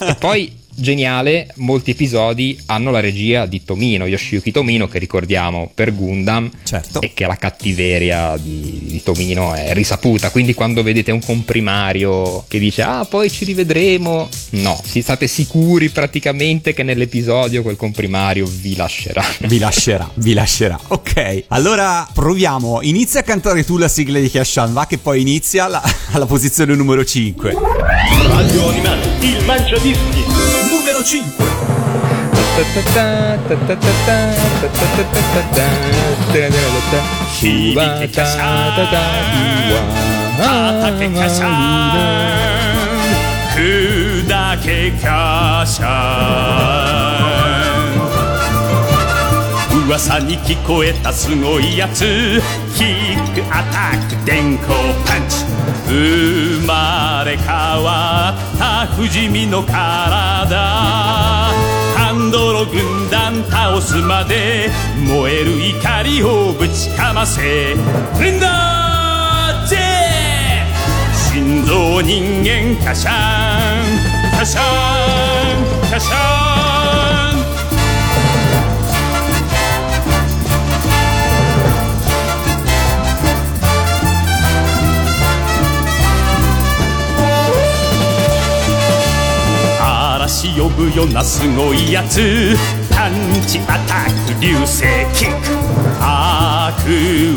[0.00, 5.94] E poi geniale, molti episodi hanno la regia di Tomino, Yoshiyuki Tomino che ricordiamo per
[5.94, 7.00] Gundam Certo.
[7.00, 12.58] e che la cattiveria di, di Tomino è risaputa, quindi quando vedete un comprimario che
[12.58, 18.76] dice ah poi ci rivedremo, no, si state sicuri praticamente che nell'episodio quel comprimario vi
[18.76, 19.22] lascerà.
[19.52, 20.78] Vi lascerà, vi lascerà.
[20.88, 22.80] Ok, allora proviamo.
[22.82, 26.74] Inizia a cantare tu la sigla di Kashan, va che poi inizia la- alla posizione
[26.74, 27.56] numero 5.
[28.28, 30.24] Radio Animati, il Mangiadischi,
[30.70, 31.44] numero 5.
[37.34, 38.10] Shibike
[49.92, 52.40] 噂に聞こえたすごいやつ。
[52.74, 54.72] キックアタック電光
[55.04, 55.44] パンチ。
[55.86, 59.74] 生まれ変わった不死身の体。
[61.94, 67.42] ハンドロ軍団倒すまで燃える怒りをぶちかませ。
[67.42, 67.74] レ
[68.34, 69.78] ンダージェ
[71.34, 74.60] 心臓人間カシャンカシャ
[75.88, 76.51] ンカシャン
[90.42, 92.56] 嵐呼ぶよなすごいやつ。
[92.90, 93.12] パン
[93.46, 94.82] チアタック流星
[95.14, 95.46] キック。
[96.00, 96.74] 悪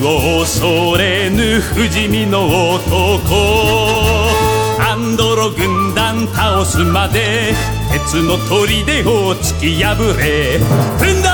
[0.04, 4.32] を恐れぬ不死身の男。
[4.80, 7.54] アンドロ軍団倒すまで
[7.92, 10.58] 鉄の砦を突き破れ。
[10.98, 11.30] フンダ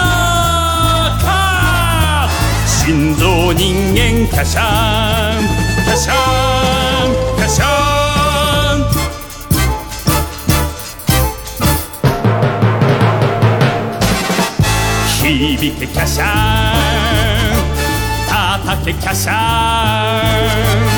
[1.18, 2.68] ーカー。
[2.68, 5.48] 心臓人間カシャン。
[5.86, 7.31] カシャンカシャン。
[15.38, 16.28] 響けキャシャン
[18.28, 20.92] 叩けキャシャン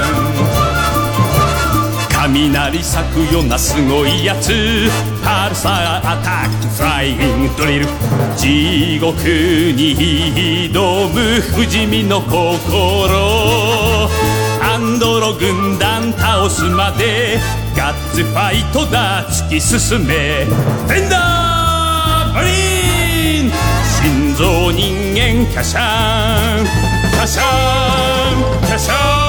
[2.11, 4.89] 雷咲くようなすごいやつ
[5.23, 7.85] パルサーアタックフライングドリル
[8.35, 9.95] 地獄に
[10.71, 13.09] 挑む不死身の心
[14.61, 17.39] アンドロ軍団倒すまで
[17.79, 20.43] ガッツファイトだ突き進め。
[20.43, 23.51] フェンダーブリーン。
[24.01, 26.65] 心臓人間カシャン
[27.17, 27.43] カシャ
[28.63, 29.28] ンキャシャン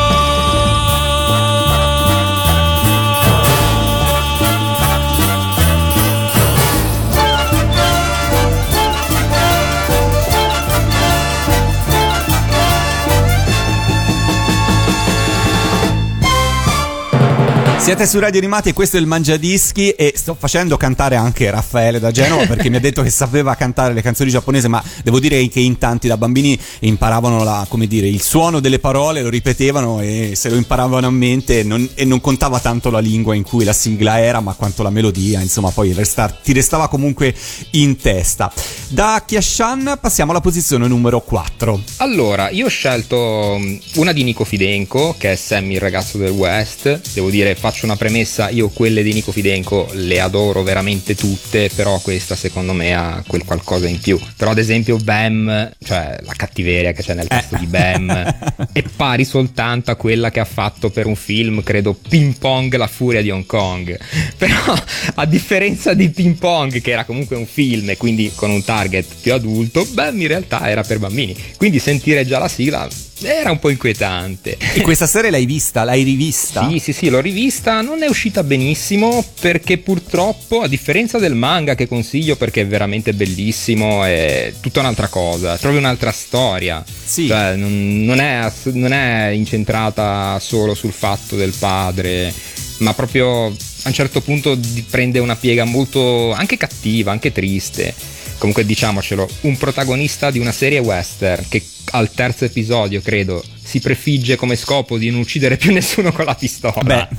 [17.91, 21.99] Siete su Radio Animati e questo è il Mangiadischi e sto facendo cantare anche Raffaele
[21.99, 25.49] da Genova perché mi ha detto che sapeva cantare le canzoni giapponesi ma devo dire
[25.49, 30.35] che in tanti da bambini imparavano la, dire, il suono delle parole, lo ripetevano e
[30.37, 33.73] se lo imparavano a mente non, e non contava tanto la lingua in cui la
[33.73, 37.35] sigla era ma quanto la melodia, insomma poi restar, ti restava comunque
[37.73, 38.53] in testa.
[38.87, 41.81] Da Kiashan passiamo alla posizione numero 4.
[41.99, 46.31] Allora, io ho scelto mm, una di Nico Fidenco, che è Sammy il ragazzo del
[46.31, 47.01] West.
[47.15, 51.99] Devo dire, faccio una premessa, io quelle di Nico Fidenco le adoro veramente tutte, però
[52.01, 54.19] questa secondo me ha quel qualcosa in più.
[54.37, 58.11] Però ad esempio Bam, cioè la cattiveria che c'è nel testo di Bam,
[58.73, 62.87] è pari soltanto a quella che ha fatto per un film, credo, Ping Pong, la
[62.87, 63.99] furia di Hong Kong.
[64.37, 64.75] Però
[65.15, 69.07] a differenza di Ping Pong, che era comunque un film e quindi con un target
[69.21, 71.37] più adulto, Bam in realtà era per bambini.
[71.57, 72.89] Quindi sentire già la sigla
[73.23, 74.57] era un po' inquietante.
[74.75, 75.85] E questa serie l'hai vista?
[75.85, 76.69] L'hai rivista?
[76.69, 81.75] Sì, sì, sì, l'ho rivista, non è uscita benissimo perché purtroppo, a differenza del manga
[81.75, 86.85] che consiglio perché è veramente bellissimo, è tutta un'altra cosa, è proprio un'altra storia.
[87.05, 87.27] Sì.
[87.27, 92.33] Cioè, non, non è, non è incentrata solo sul fatto del padre,
[92.79, 94.59] ma proprio a un certo punto
[94.91, 97.95] prende una piega molto anche cattiva, anche triste.
[98.41, 104.37] Comunque diciamocelo, un protagonista di una serie western che al terzo episodio, credo, si prefigge
[104.37, 107.07] come scopo di non uccidere più nessuno con la pistola.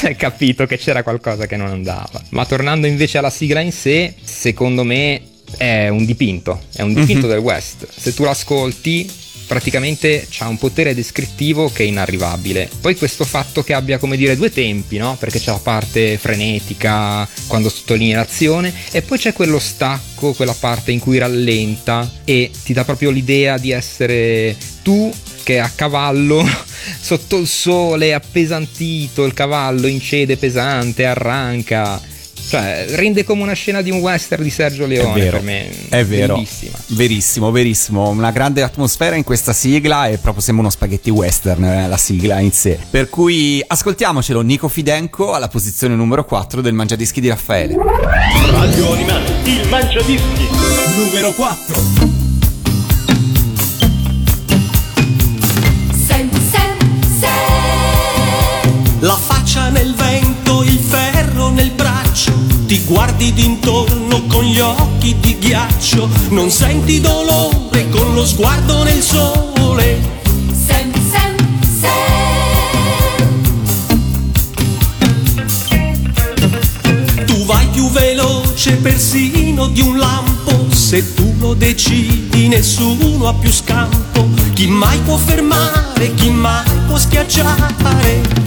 [0.00, 2.20] Si è capito che c'era qualcosa che non andava.
[2.30, 5.20] Ma tornando invece alla sigla in sé, secondo me
[5.56, 7.86] è un dipinto, è un dipinto del West.
[7.88, 9.08] Se tu l'ascolti,
[9.50, 12.70] praticamente ha un potere descrittivo che è inarrivabile.
[12.80, 15.16] Poi questo fatto che abbia, come dire, due tempi, no?
[15.18, 20.92] Perché c'è la parte frenetica, quando sottolinea l'azione, e poi c'è quello stacco, quella parte
[20.92, 26.46] in cui rallenta e ti dà proprio l'idea di essere tu che a cavallo
[27.00, 32.00] sotto il sole appesantito, il cavallo incede pesante, arranca.
[32.50, 35.68] Cioè, rende come una scena di un western di Sergio È Leone vero, per me.
[35.88, 36.76] è vero, Bellissima.
[36.88, 38.08] verissimo, verissimo.
[38.08, 42.40] Una grande atmosfera in questa sigla e proprio sembra uno spaghetti western eh, la sigla
[42.40, 42.76] in sé.
[42.90, 47.76] Per cui ascoltiamocelo, Nico Fidenco alla posizione numero 4 del Mangiadischi di Raffaele.
[48.50, 50.48] Radio Animati, il Mangiadischi.
[50.96, 52.19] Numero 4.
[62.90, 70.18] Guardi d'intorno con gli occhi di ghiaccio, non senti dolore con lo sguardo nel sole.
[77.26, 83.52] Tu vai più veloce persino di un lampo, se tu lo decidi nessuno ha più
[83.52, 88.40] scampo, chi mai può fermare, chi mai può schiacciare.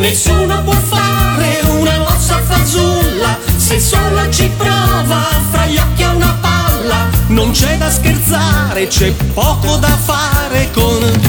[0.00, 6.38] Nessuno può fare una mossa fazulla se solo ci prova fra gli occhi a una
[6.40, 7.08] palla.
[7.26, 11.20] Non c'è da scherzare, c'è poco da fare con.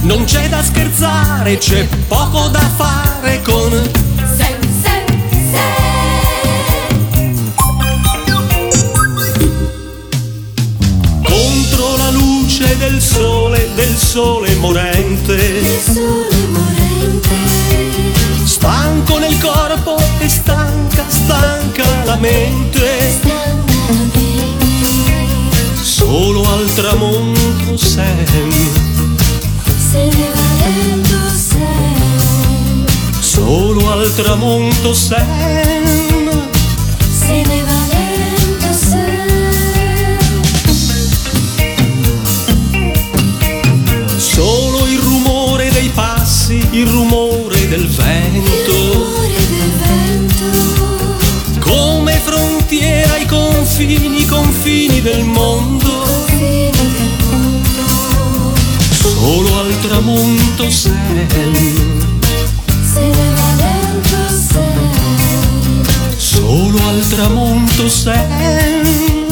[0.00, 3.95] Non c'è da scherzare, c'è poco da fare con.
[13.16, 15.62] Del sole, del sole morente.
[18.44, 23.20] Stanco nel corpo e stanca, stanca la mente.
[25.82, 28.70] Solo al tramonto sei.
[33.20, 35.75] Solo al tramonto sei.
[59.86, 61.26] Solo al tramonto sei.
[66.16, 69.24] Solo al tramonto sei.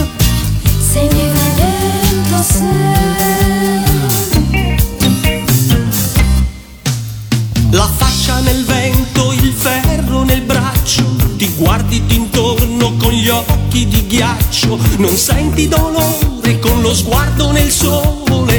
[7.70, 11.04] La faccia nel vento, il ferro nel braccio,
[11.36, 17.72] ti guardi d'intorno con gli occhi di ghiaccio, non senti dolore con lo sguardo nel
[17.72, 18.53] sole.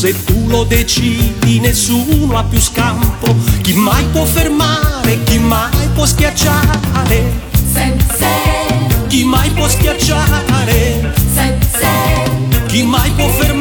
[0.00, 3.36] Se tu lo decidi nessuno ha più scampo.
[3.60, 7.30] Chi mai può fermare, chi mai può schiacciare?
[7.70, 11.12] Sensei, Chi mai può schiacciare?
[11.34, 13.59] sensei, Chi mai può fermare?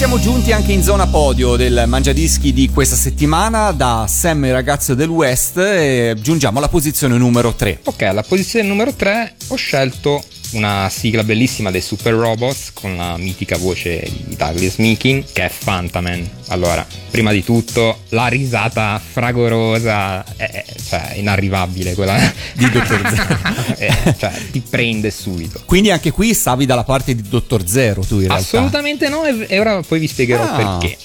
[0.00, 4.94] Siamo giunti anche in zona podio del Mangiadischi di questa settimana da Sam il ragazzo
[4.94, 7.80] del West e giungiamo alla posizione numero 3.
[7.84, 13.16] Ok, alla posizione numero 3 ho scelto una sigla bellissima dei Super Robots con la
[13.16, 16.28] mitica voce di Douglas Meeking che è Fantaman.
[16.48, 22.18] Allora, prima di tutto, la risata fragorosa è, cioè, inarrivabile quella
[22.54, 23.38] Di Dottor Zero.
[23.80, 25.62] Eh, cioè, ti prende subito.
[25.64, 28.36] Quindi anche qui stavi dalla parte di Dottor Zero tu in realtà.
[28.42, 30.78] Assolutamente no, e e ora poi vi spiegherò Ah.
[30.78, 30.98] perché.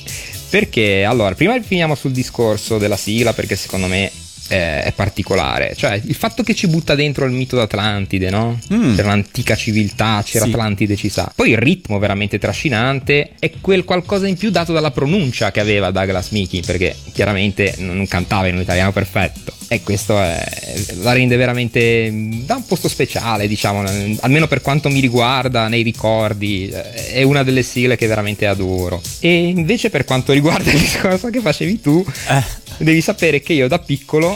[0.49, 4.11] Perché, allora, prima finiamo sul discorso della sigla, perché secondo me
[4.47, 5.73] eh, è particolare.
[5.75, 8.59] Cioè, il fatto che ci butta dentro il mito d'Atlantide, no?
[8.73, 8.95] Mm.
[8.95, 10.51] C'era l'antica civiltà, c'era Sì.
[10.51, 11.31] Atlantide, ci sa.
[11.33, 15.91] Poi il ritmo veramente trascinante e quel qualcosa in più dato dalla pronuncia che aveva
[15.91, 19.53] Douglas Mickey, perché chiaramente non cantava in un italiano perfetto.
[19.67, 20.43] E questo è-
[21.01, 23.83] la rende veramente mm, da un posto speciale, diciamo,
[24.21, 29.01] almeno per quanto mi riguarda, nei ricordi, eh, è una delle sigle che veramente adoro.
[29.19, 32.43] E invece per quanto riguarda il discorso che facevi tu, Eh.
[32.77, 34.34] devi sapere che io da piccolo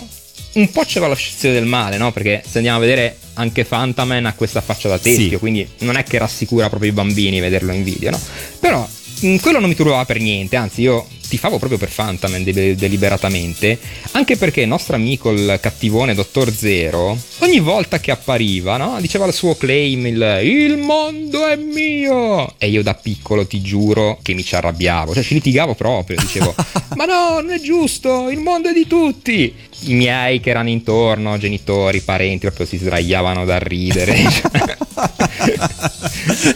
[0.54, 2.12] un po' c'era la scissione del male, no?
[2.12, 5.38] Perché se andiamo a vedere anche Fantaman ha questa faccia da teschio, Sì.
[5.38, 8.20] quindi non è che rassicura proprio i bambini vederlo in video, no?
[8.60, 8.88] Però
[9.22, 13.80] mh, quello non mi turbava per niente, anzi io tifavo proprio per Fantaman de- deliberatamente,
[14.12, 18.98] anche perché il nostro amico il cattivone Dottor Zero, ogni volta che appariva, no?
[19.00, 22.56] Diceva il suo claim, il, il mondo è mio!
[22.58, 26.54] E io da piccolo ti giuro che mi ci arrabbiavo, cioè ci litigavo proprio, dicevo,
[26.96, 29.54] ma no, non è giusto, il mondo è di tutti!
[29.84, 34.14] I miei che erano intorno, genitori, parenti, proprio si sdraiavano da ridere.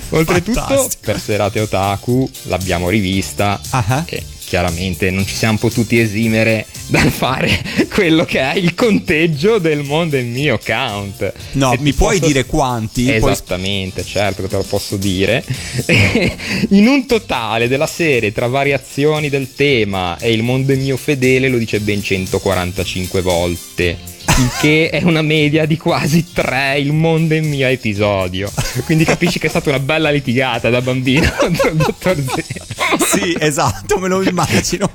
[0.09, 1.01] Oltretutto, Fantastico.
[1.03, 4.03] per serate otaku l'abbiamo rivista Ah.
[4.07, 4.21] e
[4.53, 7.59] chiaramente non ci siamo potuti esimere dal fare
[7.91, 11.33] quello che è il conteggio del mondo è mio count.
[11.53, 13.05] No, E mi puoi posso- dire quanti?
[13.05, 15.43] Puoi- Esattamente, certo che te lo posso dire.
[16.69, 21.47] In un totale della serie tra variazioni del tema e il mondo è mio fedele
[21.49, 23.97] lo dice ben 145 volte.
[24.37, 28.51] Il che è una media di quasi 3 il mondo è mio episodio.
[28.85, 31.29] Quindi capisci che è stata una bella litigata da bambino
[31.73, 32.65] dottor Zero.
[33.05, 34.89] Sì, esatto, me lo immagino.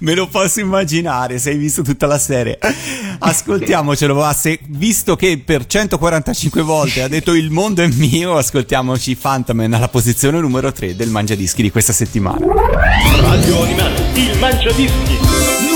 [0.00, 2.58] Me lo posso immaginare se hai visto tutta la serie.
[3.18, 4.32] Ascoltiamocelo, va.
[4.32, 9.88] Se, visto che per 145 volte ha detto il mondo è mio, ascoltiamoci Fantaman alla
[9.88, 12.46] posizione numero 3 del Mangiadischi di questa settimana.
[13.20, 15.69] Radio Animati, il Mangiadischi.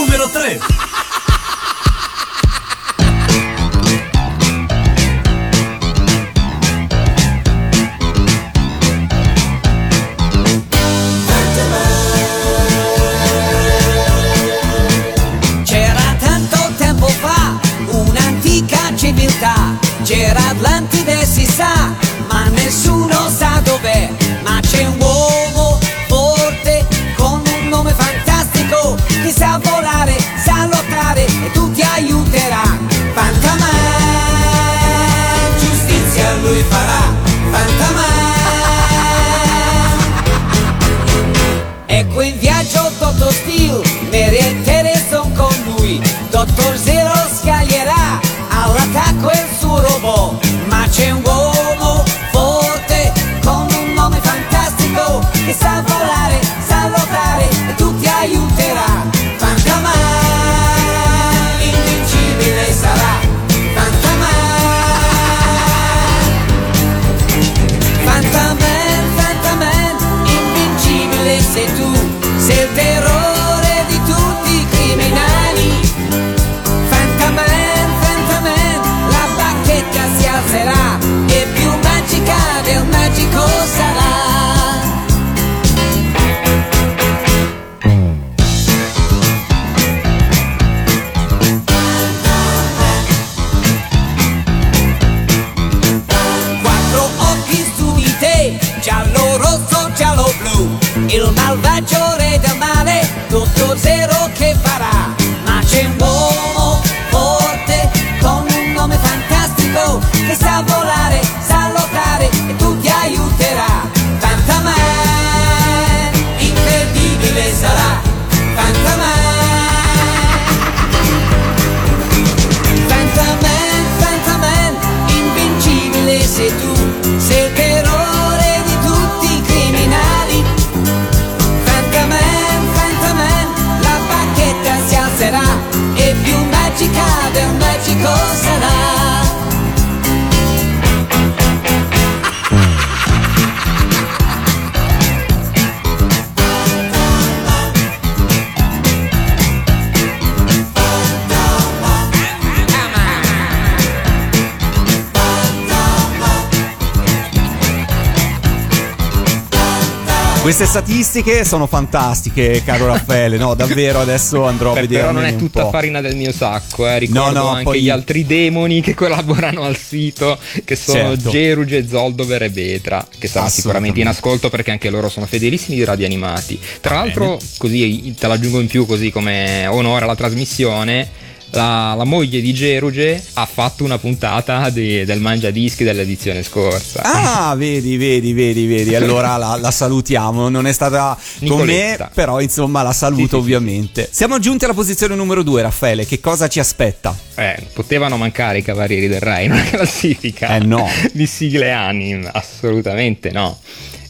[160.44, 163.38] Queste statistiche sono fantastiche, caro Raffaele.
[163.38, 165.00] No, davvero adesso andrò a Beh, vedere.
[165.00, 165.70] però non è tutta po'.
[165.70, 166.98] farina del mio sacco, eh.
[166.98, 171.30] ricordo No, no, anche poi- gli altri demoni che collaborano al sito, che sono Certo.
[171.30, 175.84] Geruge, Zoldover e Betra, che saranno sicuramente in ascolto perché anche loro sono fedelissimi di
[175.84, 176.60] Radio Animati.
[176.82, 181.08] Tra l'altro, così te l'aggiungo in più così come onore alla trasmissione.
[181.50, 187.00] La, la moglie di Geruge ha fatto una puntata di- del Mangia Dischi dell'edizione scorsa.
[187.02, 188.94] Ah, vedi, vedi, vedi, vedi.
[188.96, 190.48] Allora la, la salutiamo.
[190.48, 191.16] Non è stata
[191.46, 192.10] con me, Nicoletta.
[192.12, 193.36] però insomma la saluto Sì, sì, sì.
[193.36, 194.08] ovviamente.
[194.10, 196.04] Siamo giunti alla posizione numero due, Raffaele.
[196.06, 197.16] Che cosa ci aspetta?
[197.36, 200.88] Eh, potevano mancare i Cavalieri del Re in una classifica Eh, no.
[201.12, 203.58] di sigle anime, assolutamente no.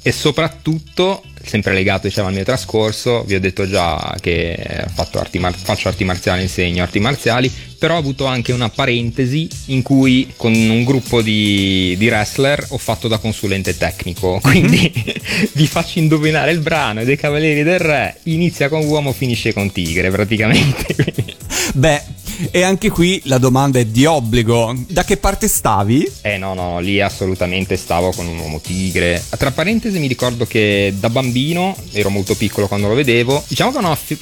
[0.07, 4.85] E soprattutto, sempre legato diciamo, al mio trascorso, vi ho detto già che
[5.15, 9.81] arti mar- faccio arti marziali, insegno arti marziali, però ho avuto anche una parentesi in
[9.81, 14.93] cui con un gruppo di, di wrestler ho fatto da consulente tecnico, quindi
[15.53, 20.11] vi faccio indovinare il brano dei Cavalieri del Re, inizia con uomo, finisce con tigre
[20.11, 20.95] praticamente.
[21.73, 22.03] Beh,
[22.51, 24.75] e anche qui la domanda è di obbligo.
[24.89, 26.11] Da che parte stavi?
[26.23, 29.23] Eh no, no, lì assolutamente stavo con un uomo tigre.
[29.37, 33.79] Tra parentesi mi ricordo che da bambino, ero molto piccolo quando lo vedevo, diciamo che
[33.79, 34.19] mi hanno affi-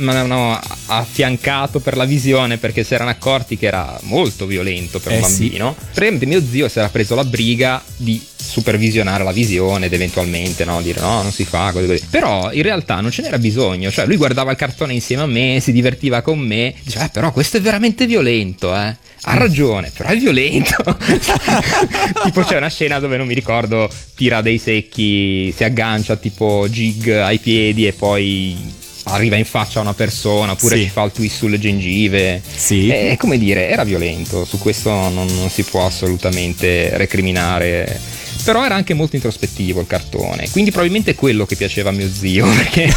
[0.87, 5.23] affiancato per la visione perché si erano accorti che era molto violento per un Eh
[5.29, 5.43] sì.
[5.45, 5.75] bambino.
[5.75, 10.83] Praticamente mio zio si era preso la briga di supervisionare la visione ed eventualmente no,
[10.83, 12.05] dire no, non si fa così così.
[12.11, 15.59] Però in realtà non ce n'era bisogno, cioè lui guardava il cartone insieme a me,
[15.61, 18.97] si divertiva con me, diceva eh, però questo è veramente violento, eh.
[19.25, 20.75] Ha ragione, però è violento.
[22.25, 27.09] tipo c'è una scena dove non mi ricordo, tira dei secchi, si aggancia tipo jig
[27.09, 28.57] ai piedi e poi
[29.05, 30.83] arriva in faccia a una persona oppure Sì.
[30.85, 32.43] ci fa il twist sulle gengive.
[32.55, 32.89] Sì.
[32.89, 38.01] E come dire, era violento, su questo non, non si può assolutamente recriminare.
[38.45, 42.09] Però era anche molto introspettivo il cartone, quindi probabilmente è quello che piaceva a mio
[42.11, 42.93] zio, perché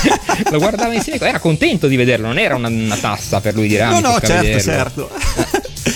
[0.51, 3.83] lo guardava insieme, era contento di vederlo, non era una, una tassa per lui dire
[3.83, 4.61] ah, no, no, certo, vederlo.
[4.61, 5.09] certo.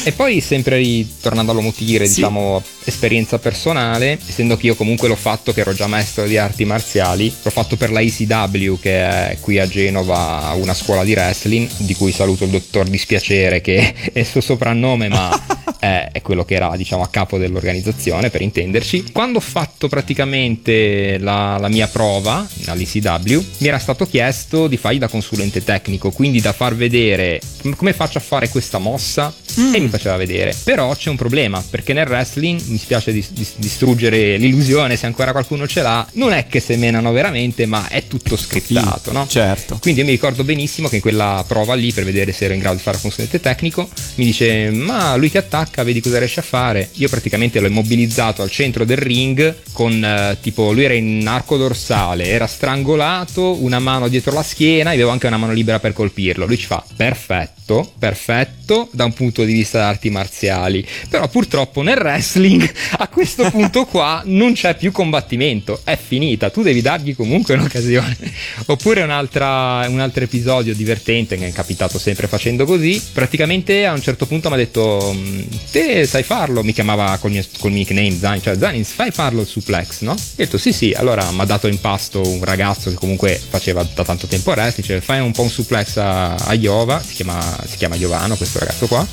[0.03, 2.15] E poi sempre ritornando all'uomo tigre, Sì.
[2.15, 6.65] diciamo esperienza personale, essendo che io comunque l'ho fatto, che ero già maestro di arti
[6.65, 11.69] marziali, l'ho fatto per la ECW che è qui a Genova una scuola di wrestling,
[11.77, 15.29] di cui saluto il dottor Dispiacere che è il suo soprannome ma
[15.79, 19.11] è, è quello che era diciamo a capo dell'organizzazione per intenderci.
[19.11, 24.99] Quando ho fatto praticamente la, la mia prova all'ECW mi era stato chiesto di fargli
[24.99, 29.33] da consulente tecnico, quindi da far vedere com- come faccio a fare questa mossa
[29.73, 30.55] e mi faceva vedere.
[30.63, 35.32] Però c'è un problema, perché nel wrestling mi spiace dis- dis- distruggere l'illusione se ancora
[35.32, 39.27] qualcuno ce l'ha, non è che semenano veramente, ma è tutto scriptato, no?
[39.27, 39.77] Certo.
[39.82, 42.61] Quindi io mi ricordo benissimo che in quella prova lì, per vedere se ero in
[42.61, 46.39] grado di fare il consulente tecnico, mi dice: Ma lui ti attacca, vedi cosa riesce
[46.39, 46.89] a fare.
[46.93, 51.57] Io praticamente l'ho immobilizzato al centro del ring con eh, tipo lui era in arco
[51.57, 56.45] dorsale, era strangolato, una mano dietro la schiena, avevo anche una mano libera per colpirlo.
[56.45, 60.86] Lui ci fa: Perfetto, perfetto da un punto di vista di arti marziali.
[61.09, 62.59] Però purtroppo nel wrestling
[62.97, 68.18] a questo punto qua non c'è più combattimento, è finita, tu devi dargli comunque un'occasione.
[68.68, 74.26] Oppure un altro episodio divertente che è capitato sempre facendo così, praticamente a un certo
[74.26, 75.41] punto mi ha detto "Mm,
[75.72, 79.47] te sai farlo, mi chiamava col mio, col nickname Zanin, cioè Zanin fai farlo il
[79.47, 80.12] suplex, no?
[80.12, 83.88] Ho detto sì sì, allora mi ha dato in pasto un ragazzo che comunque faceva
[83.93, 87.78] da tanto tempo wrestling, dice fai un po' un suplex a, Iova, si chiama, si
[87.78, 89.07] chiama Giovano questo ragazzo qua.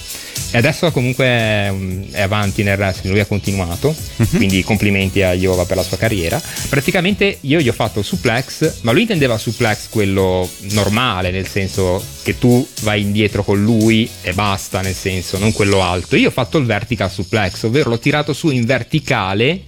[0.53, 1.75] E adesso comunque è,
[2.13, 3.95] è avanti nel wrestling, lui ha continuato,
[4.37, 6.41] quindi complimenti a Iova per la sua carriera.
[6.69, 12.03] Praticamente io gli ho fatto il suplex, ma lui intendeva suplex quello normale, nel senso
[12.23, 16.17] che tu vai indietro con lui e basta, nel senso non quello alto.
[16.17, 19.61] Io ho fatto il vertical suplex, ovvero l'ho tirato su in verticale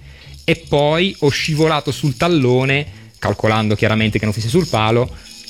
[0.43, 2.85] e poi ho scivolato sul tallone,
[3.19, 5.07] calcolando chiaramente che non fosse sul palo,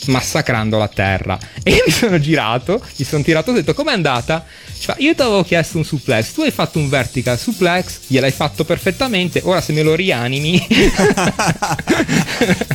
[0.07, 1.37] massacrando la terra.
[1.63, 4.45] E io mi sono girato, mi sono tirato e ho detto com'è andata?
[4.79, 8.31] Ci fa, io ti avevo chiesto un suplex, tu hai fatto un vertical suplex, gliel'hai
[8.31, 10.65] fatto perfettamente, ora se me lo rianimi...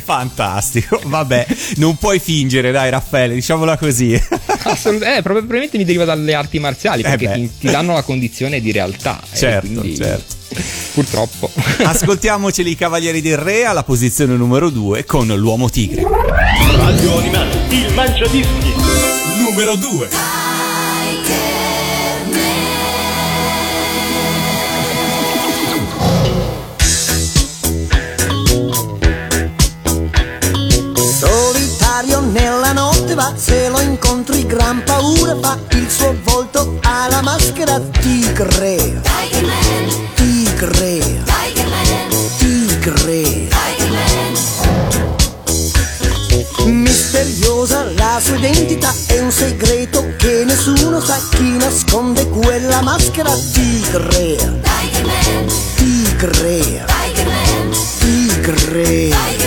[0.03, 1.45] Fantastico, vabbè,
[1.77, 4.13] non puoi fingere, dai Raffaele, diciamola così.
[4.63, 7.33] Assolut- eh, probabilmente mi deriva dalle arti marziali Eh perché beh.
[7.33, 9.21] ti, ti danno la condizione di realtà.
[9.31, 10.43] eh, certo, quindi- certo.
[10.93, 11.51] Purtroppo.
[11.83, 16.03] Ascoltiamoceli i Cavalieri del Re alla posizione numero 2 con l'Uomo Tigre.
[16.75, 18.73] Radio Animati, il Mangiadischi.
[19.37, 20.09] Numero 2.
[31.17, 37.79] Solitario nella notte va, se lo incontri gran paura fa il suo volto alla maschera
[37.79, 39.01] tigre.
[40.65, 41.21] Tigre.
[42.39, 43.47] Tigre.
[46.65, 54.37] Misteriosa la sua identità è un segreto che nessuno sa chi nasconde quella maschera tigre.
[55.75, 56.85] Tigre.
[57.99, 59.09] Tigre.
[59.37, 59.44] È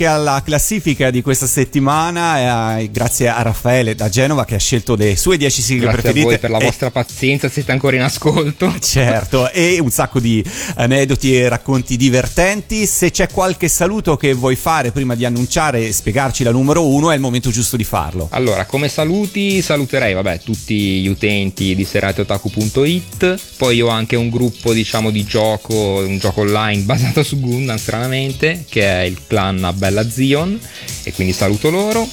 [0.00, 4.58] vetta anche alla classifica di questa settimana, eh, grazie a Raffaele da Genova che ha
[4.58, 6.26] scelto le sue 10 sigle Grazie a preferite.
[6.28, 8.74] voi per la E- vostra pazienza, siete ancora in ascolto.
[8.80, 10.44] Certo, e un sacco di
[10.76, 12.86] aneddoti e racconti divertenti.
[12.86, 17.10] Se c'è qualche saluto che vuoi fare prima di annunciare e spiegarci la numero uno,
[17.10, 18.28] è il momento giusto di farlo.
[18.32, 23.38] Allora, come saluti, saluterei vabbè, tutti gli utenti di serateotaku.it.
[23.56, 28.64] Poi ho anche un gruppo, diciamo, di gioco, un gioco online basato su Gundam, stranamente,
[28.68, 30.58] che è il clan Bella Zion.
[31.04, 32.06] E quindi saluto loro.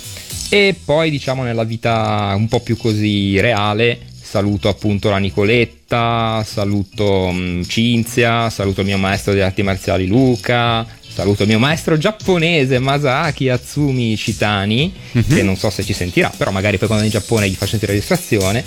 [0.49, 7.29] E poi, diciamo, nella vita un po' più così reale, saluto appunto la Nicoletta, saluto
[7.31, 12.79] mm, Cinzia, saluto il mio maestro di arti marziali Luca, saluto il mio maestro giapponese
[12.79, 14.93] Masaki Atsumi Shitani,
[15.27, 17.71] che non so se ci sentirà, però magari poi quando è in Giappone gli faccio
[17.71, 18.63] sentire la registrazione.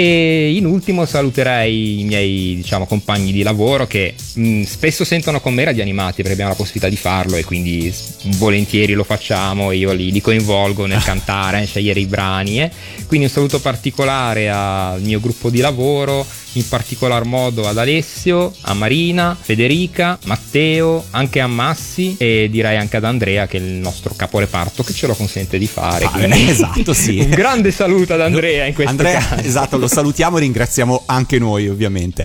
[0.00, 5.52] E in ultimo saluterei i miei diciamo, compagni di lavoro che mh, spesso sentono con
[5.52, 7.92] me radio animati perché abbiamo la possibilità di farlo e quindi
[8.36, 12.62] volentieri lo facciamo, io li, li coinvolgo nel cantare, nel scegliere i brani.
[12.62, 12.70] eh.
[13.08, 16.24] Quindi un saluto particolare al mio gruppo di lavoro,
[16.58, 22.96] in particolar modo ad Alessio, a Marina, Federica, Matteo, anche a Massi e direi anche
[22.96, 26.04] ad Andrea che è il nostro caporeparto che ce lo consente di fare.
[26.04, 27.18] Ah, esatto, sì.
[27.18, 29.42] un grande saluto ad Andrea in questo Andrea, caso.
[29.42, 32.24] esatto, lo salutiamo e ringraziamo anche noi, ovviamente.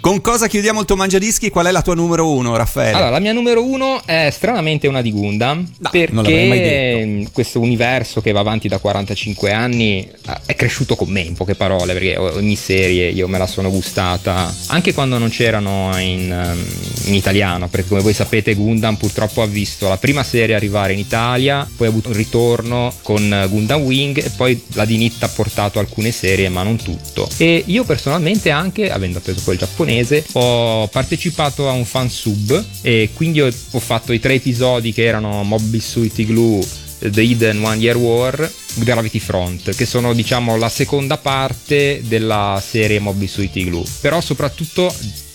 [0.00, 1.48] Con cosa chiudiamo il tuo mangiadischi?
[1.50, 2.92] Qual è la tua numero uno, Raffaele?
[2.92, 8.32] Allora, la mia numero uno è stranamente una di Gundam, mai perché questo universo che
[8.32, 12.56] va avanti da 45 anni eh, è cresciuto con me, in poche parole, perché ogni
[12.56, 16.64] serie io me la sono gustata, anche quando non c'erano in, ehm,
[17.06, 20.98] in italiano, perché come voi sapete Gundam purtroppo ha visto la prima serie arrivare in
[20.98, 25.78] Italia, poi ha avuto un ritorno con Gundam Wing e poi la Dinit ha portato
[25.78, 27.28] alcune serie, ma non tutto.
[27.36, 32.64] E io personalmente anche, avendo preso poi il giapponese, ho partecipato a un fan sub
[32.82, 36.64] e quindi ho, ho fatto i tre episodi che erano Mob Suit Igloo
[36.98, 42.98] The Hidden One Year War, Gravity Front, che sono diciamo la seconda parte della serie
[42.98, 43.84] Mob Suit Igloo.
[44.00, 44.92] Però soprattutto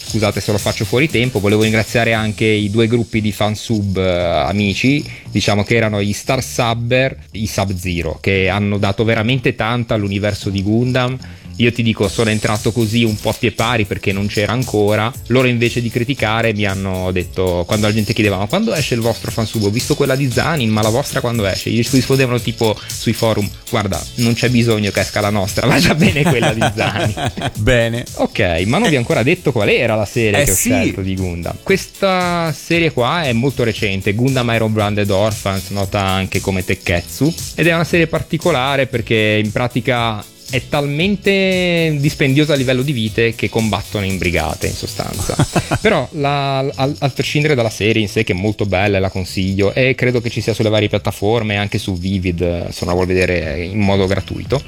[0.09, 4.09] scusate se lo faccio fuori tempo, volevo ringraziare anche i due gruppi di fansub eh,
[4.47, 9.93] amici, diciamo che erano gli Star Subber, i Sub Zero, che hanno dato veramente tanto
[9.93, 11.17] all'universo di Gundam.
[11.59, 15.11] Io ti dico, sono entrato così un po' a pie pari perché non c'era ancora.
[15.27, 19.01] Loro invece di criticare mi hanno detto, quando la gente chiedeva, ma quando esce il
[19.01, 19.63] vostro fansub?
[19.63, 21.69] Ho visto quella di Zanin, ma la vostra quando esce?
[21.69, 25.95] Gli rispondevano tipo sui forum, guarda, non c'è bisogno che esca la nostra, va già
[25.95, 27.31] bene quella di Zanin.
[27.59, 28.05] Bene.
[28.15, 30.69] Ok, ma non vi ho ancora detto qual era la serie Eh che ho sì.
[30.69, 31.57] scelto di Gundam.
[31.61, 37.67] Questa serie qua è molto recente, Gundam Iron Branded Orphans, nota anche come Tekketsu, ed
[37.67, 43.49] è una serie particolare perché in pratica è talmente dispendiosa a livello di vite che
[43.49, 45.35] combattono in brigate in sostanza.
[45.81, 49.09] Però la- al, al prescindere dalla serie in sé che è molto bella e la
[49.09, 52.93] consiglio e credo che ci sia sulle varie piattaforme anche su Vivid se non la
[52.93, 54.61] vuol vedere in modo gratuito.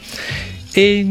[0.74, 1.06] E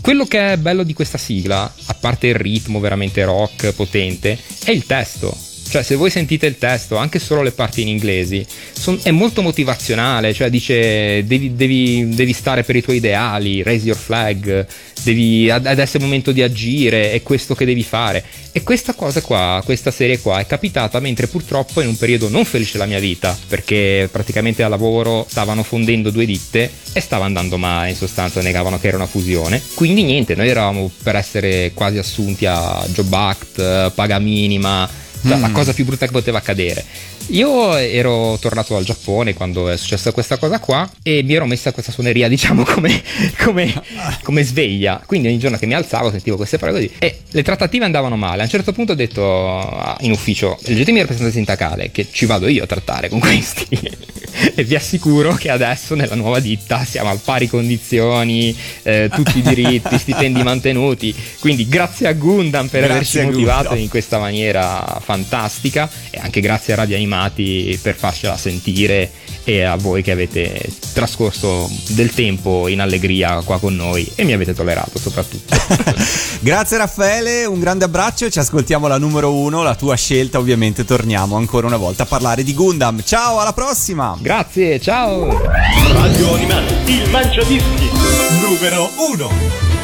[0.00, 4.70] quello che è bello di questa sigla, a parte il ritmo veramente rock potente, è
[4.70, 5.34] il testo.
[5.74, 9.42] Cioè, se voi sentite il testo, anche solo le parti in inglesi, son- è molto
[9.42, 10.32] motivazionale.
[10.32, 14.64] Cioè, dice: devi, devi- devi stare per i tuoi ideali, raise your flag,
[15.02, 18.22] devi, ad- adesso è il momento di agire, è questo che devi fare.
[18.52, 22.44] E questa cosa qua, questa serie qua, è capitata mentre purtroppo in un periodo non
[22.44, 27.58] felice della mia vita, perché praticamente a lavoro stavano fondendo due ditte e stava andando
[27.58, 29.60] male, in sostanza negavano che era una fusione.
[29.74, 35.52] Quindi niente, noi eravamo per essere quasi assunti a Job Act, paga minima, la Mm.
[35.52, 36.84] cosa più brutta che poteva accadere.
[37.28, 41.72] Io ero tornato dal Giappone quando è successa questa cosa qua e mi ero messa
[41.72, 43.02] questa suoneria, diciamo, come,
[43.42, 43.82] come-
[44.22, 45.02] come sveglia.
[45.04, 46.94] Quindi ogni giorno che mi alzavo sentivo queste parole così.
[46.98, 48.42] E le trattative andavano male.
[48.42, 52.26] A un certo punto ho detto ah, in ufficio, leggetemi il rappresentante sindacale, che ci
[52.26, 53.66] vado io a trattare con questi.
[54.54, 59.42] e vi assicuro che adesso nella nuova ditta siamo a pari condizioni, eh, tutti i
[59.42, 61.14] diritti, stipendi mantenuti.
[61.40, 63.82] Quindi grazie a Gundam per Grazie averci motivato Gundam.
[63.82, 69.10] in questa maniera fantastica e anche grazie a Radio Animati per farcela sentire
[69.44, 70.60] e a voi che avete
[70.92, 75.54] trascorso del tempo in allegria qua con noi e mi avete tollerato soprattutto.
[76.40, 81.36] Grazie Raffaele, un grande abbraccio, ci ascoltiamo la numero uno, la tua scelta ovviamente, torniamo
[81.36, 83.02] ancora una volta a parlare di Gundam.
[83.04, 84.16] Ciao, alla prossima!
[84.20, 85.40] Grazie, ciao!
[85.92, 87.90] Radio Animati, il mangiadischi
[88.40, 89.83] numero uno.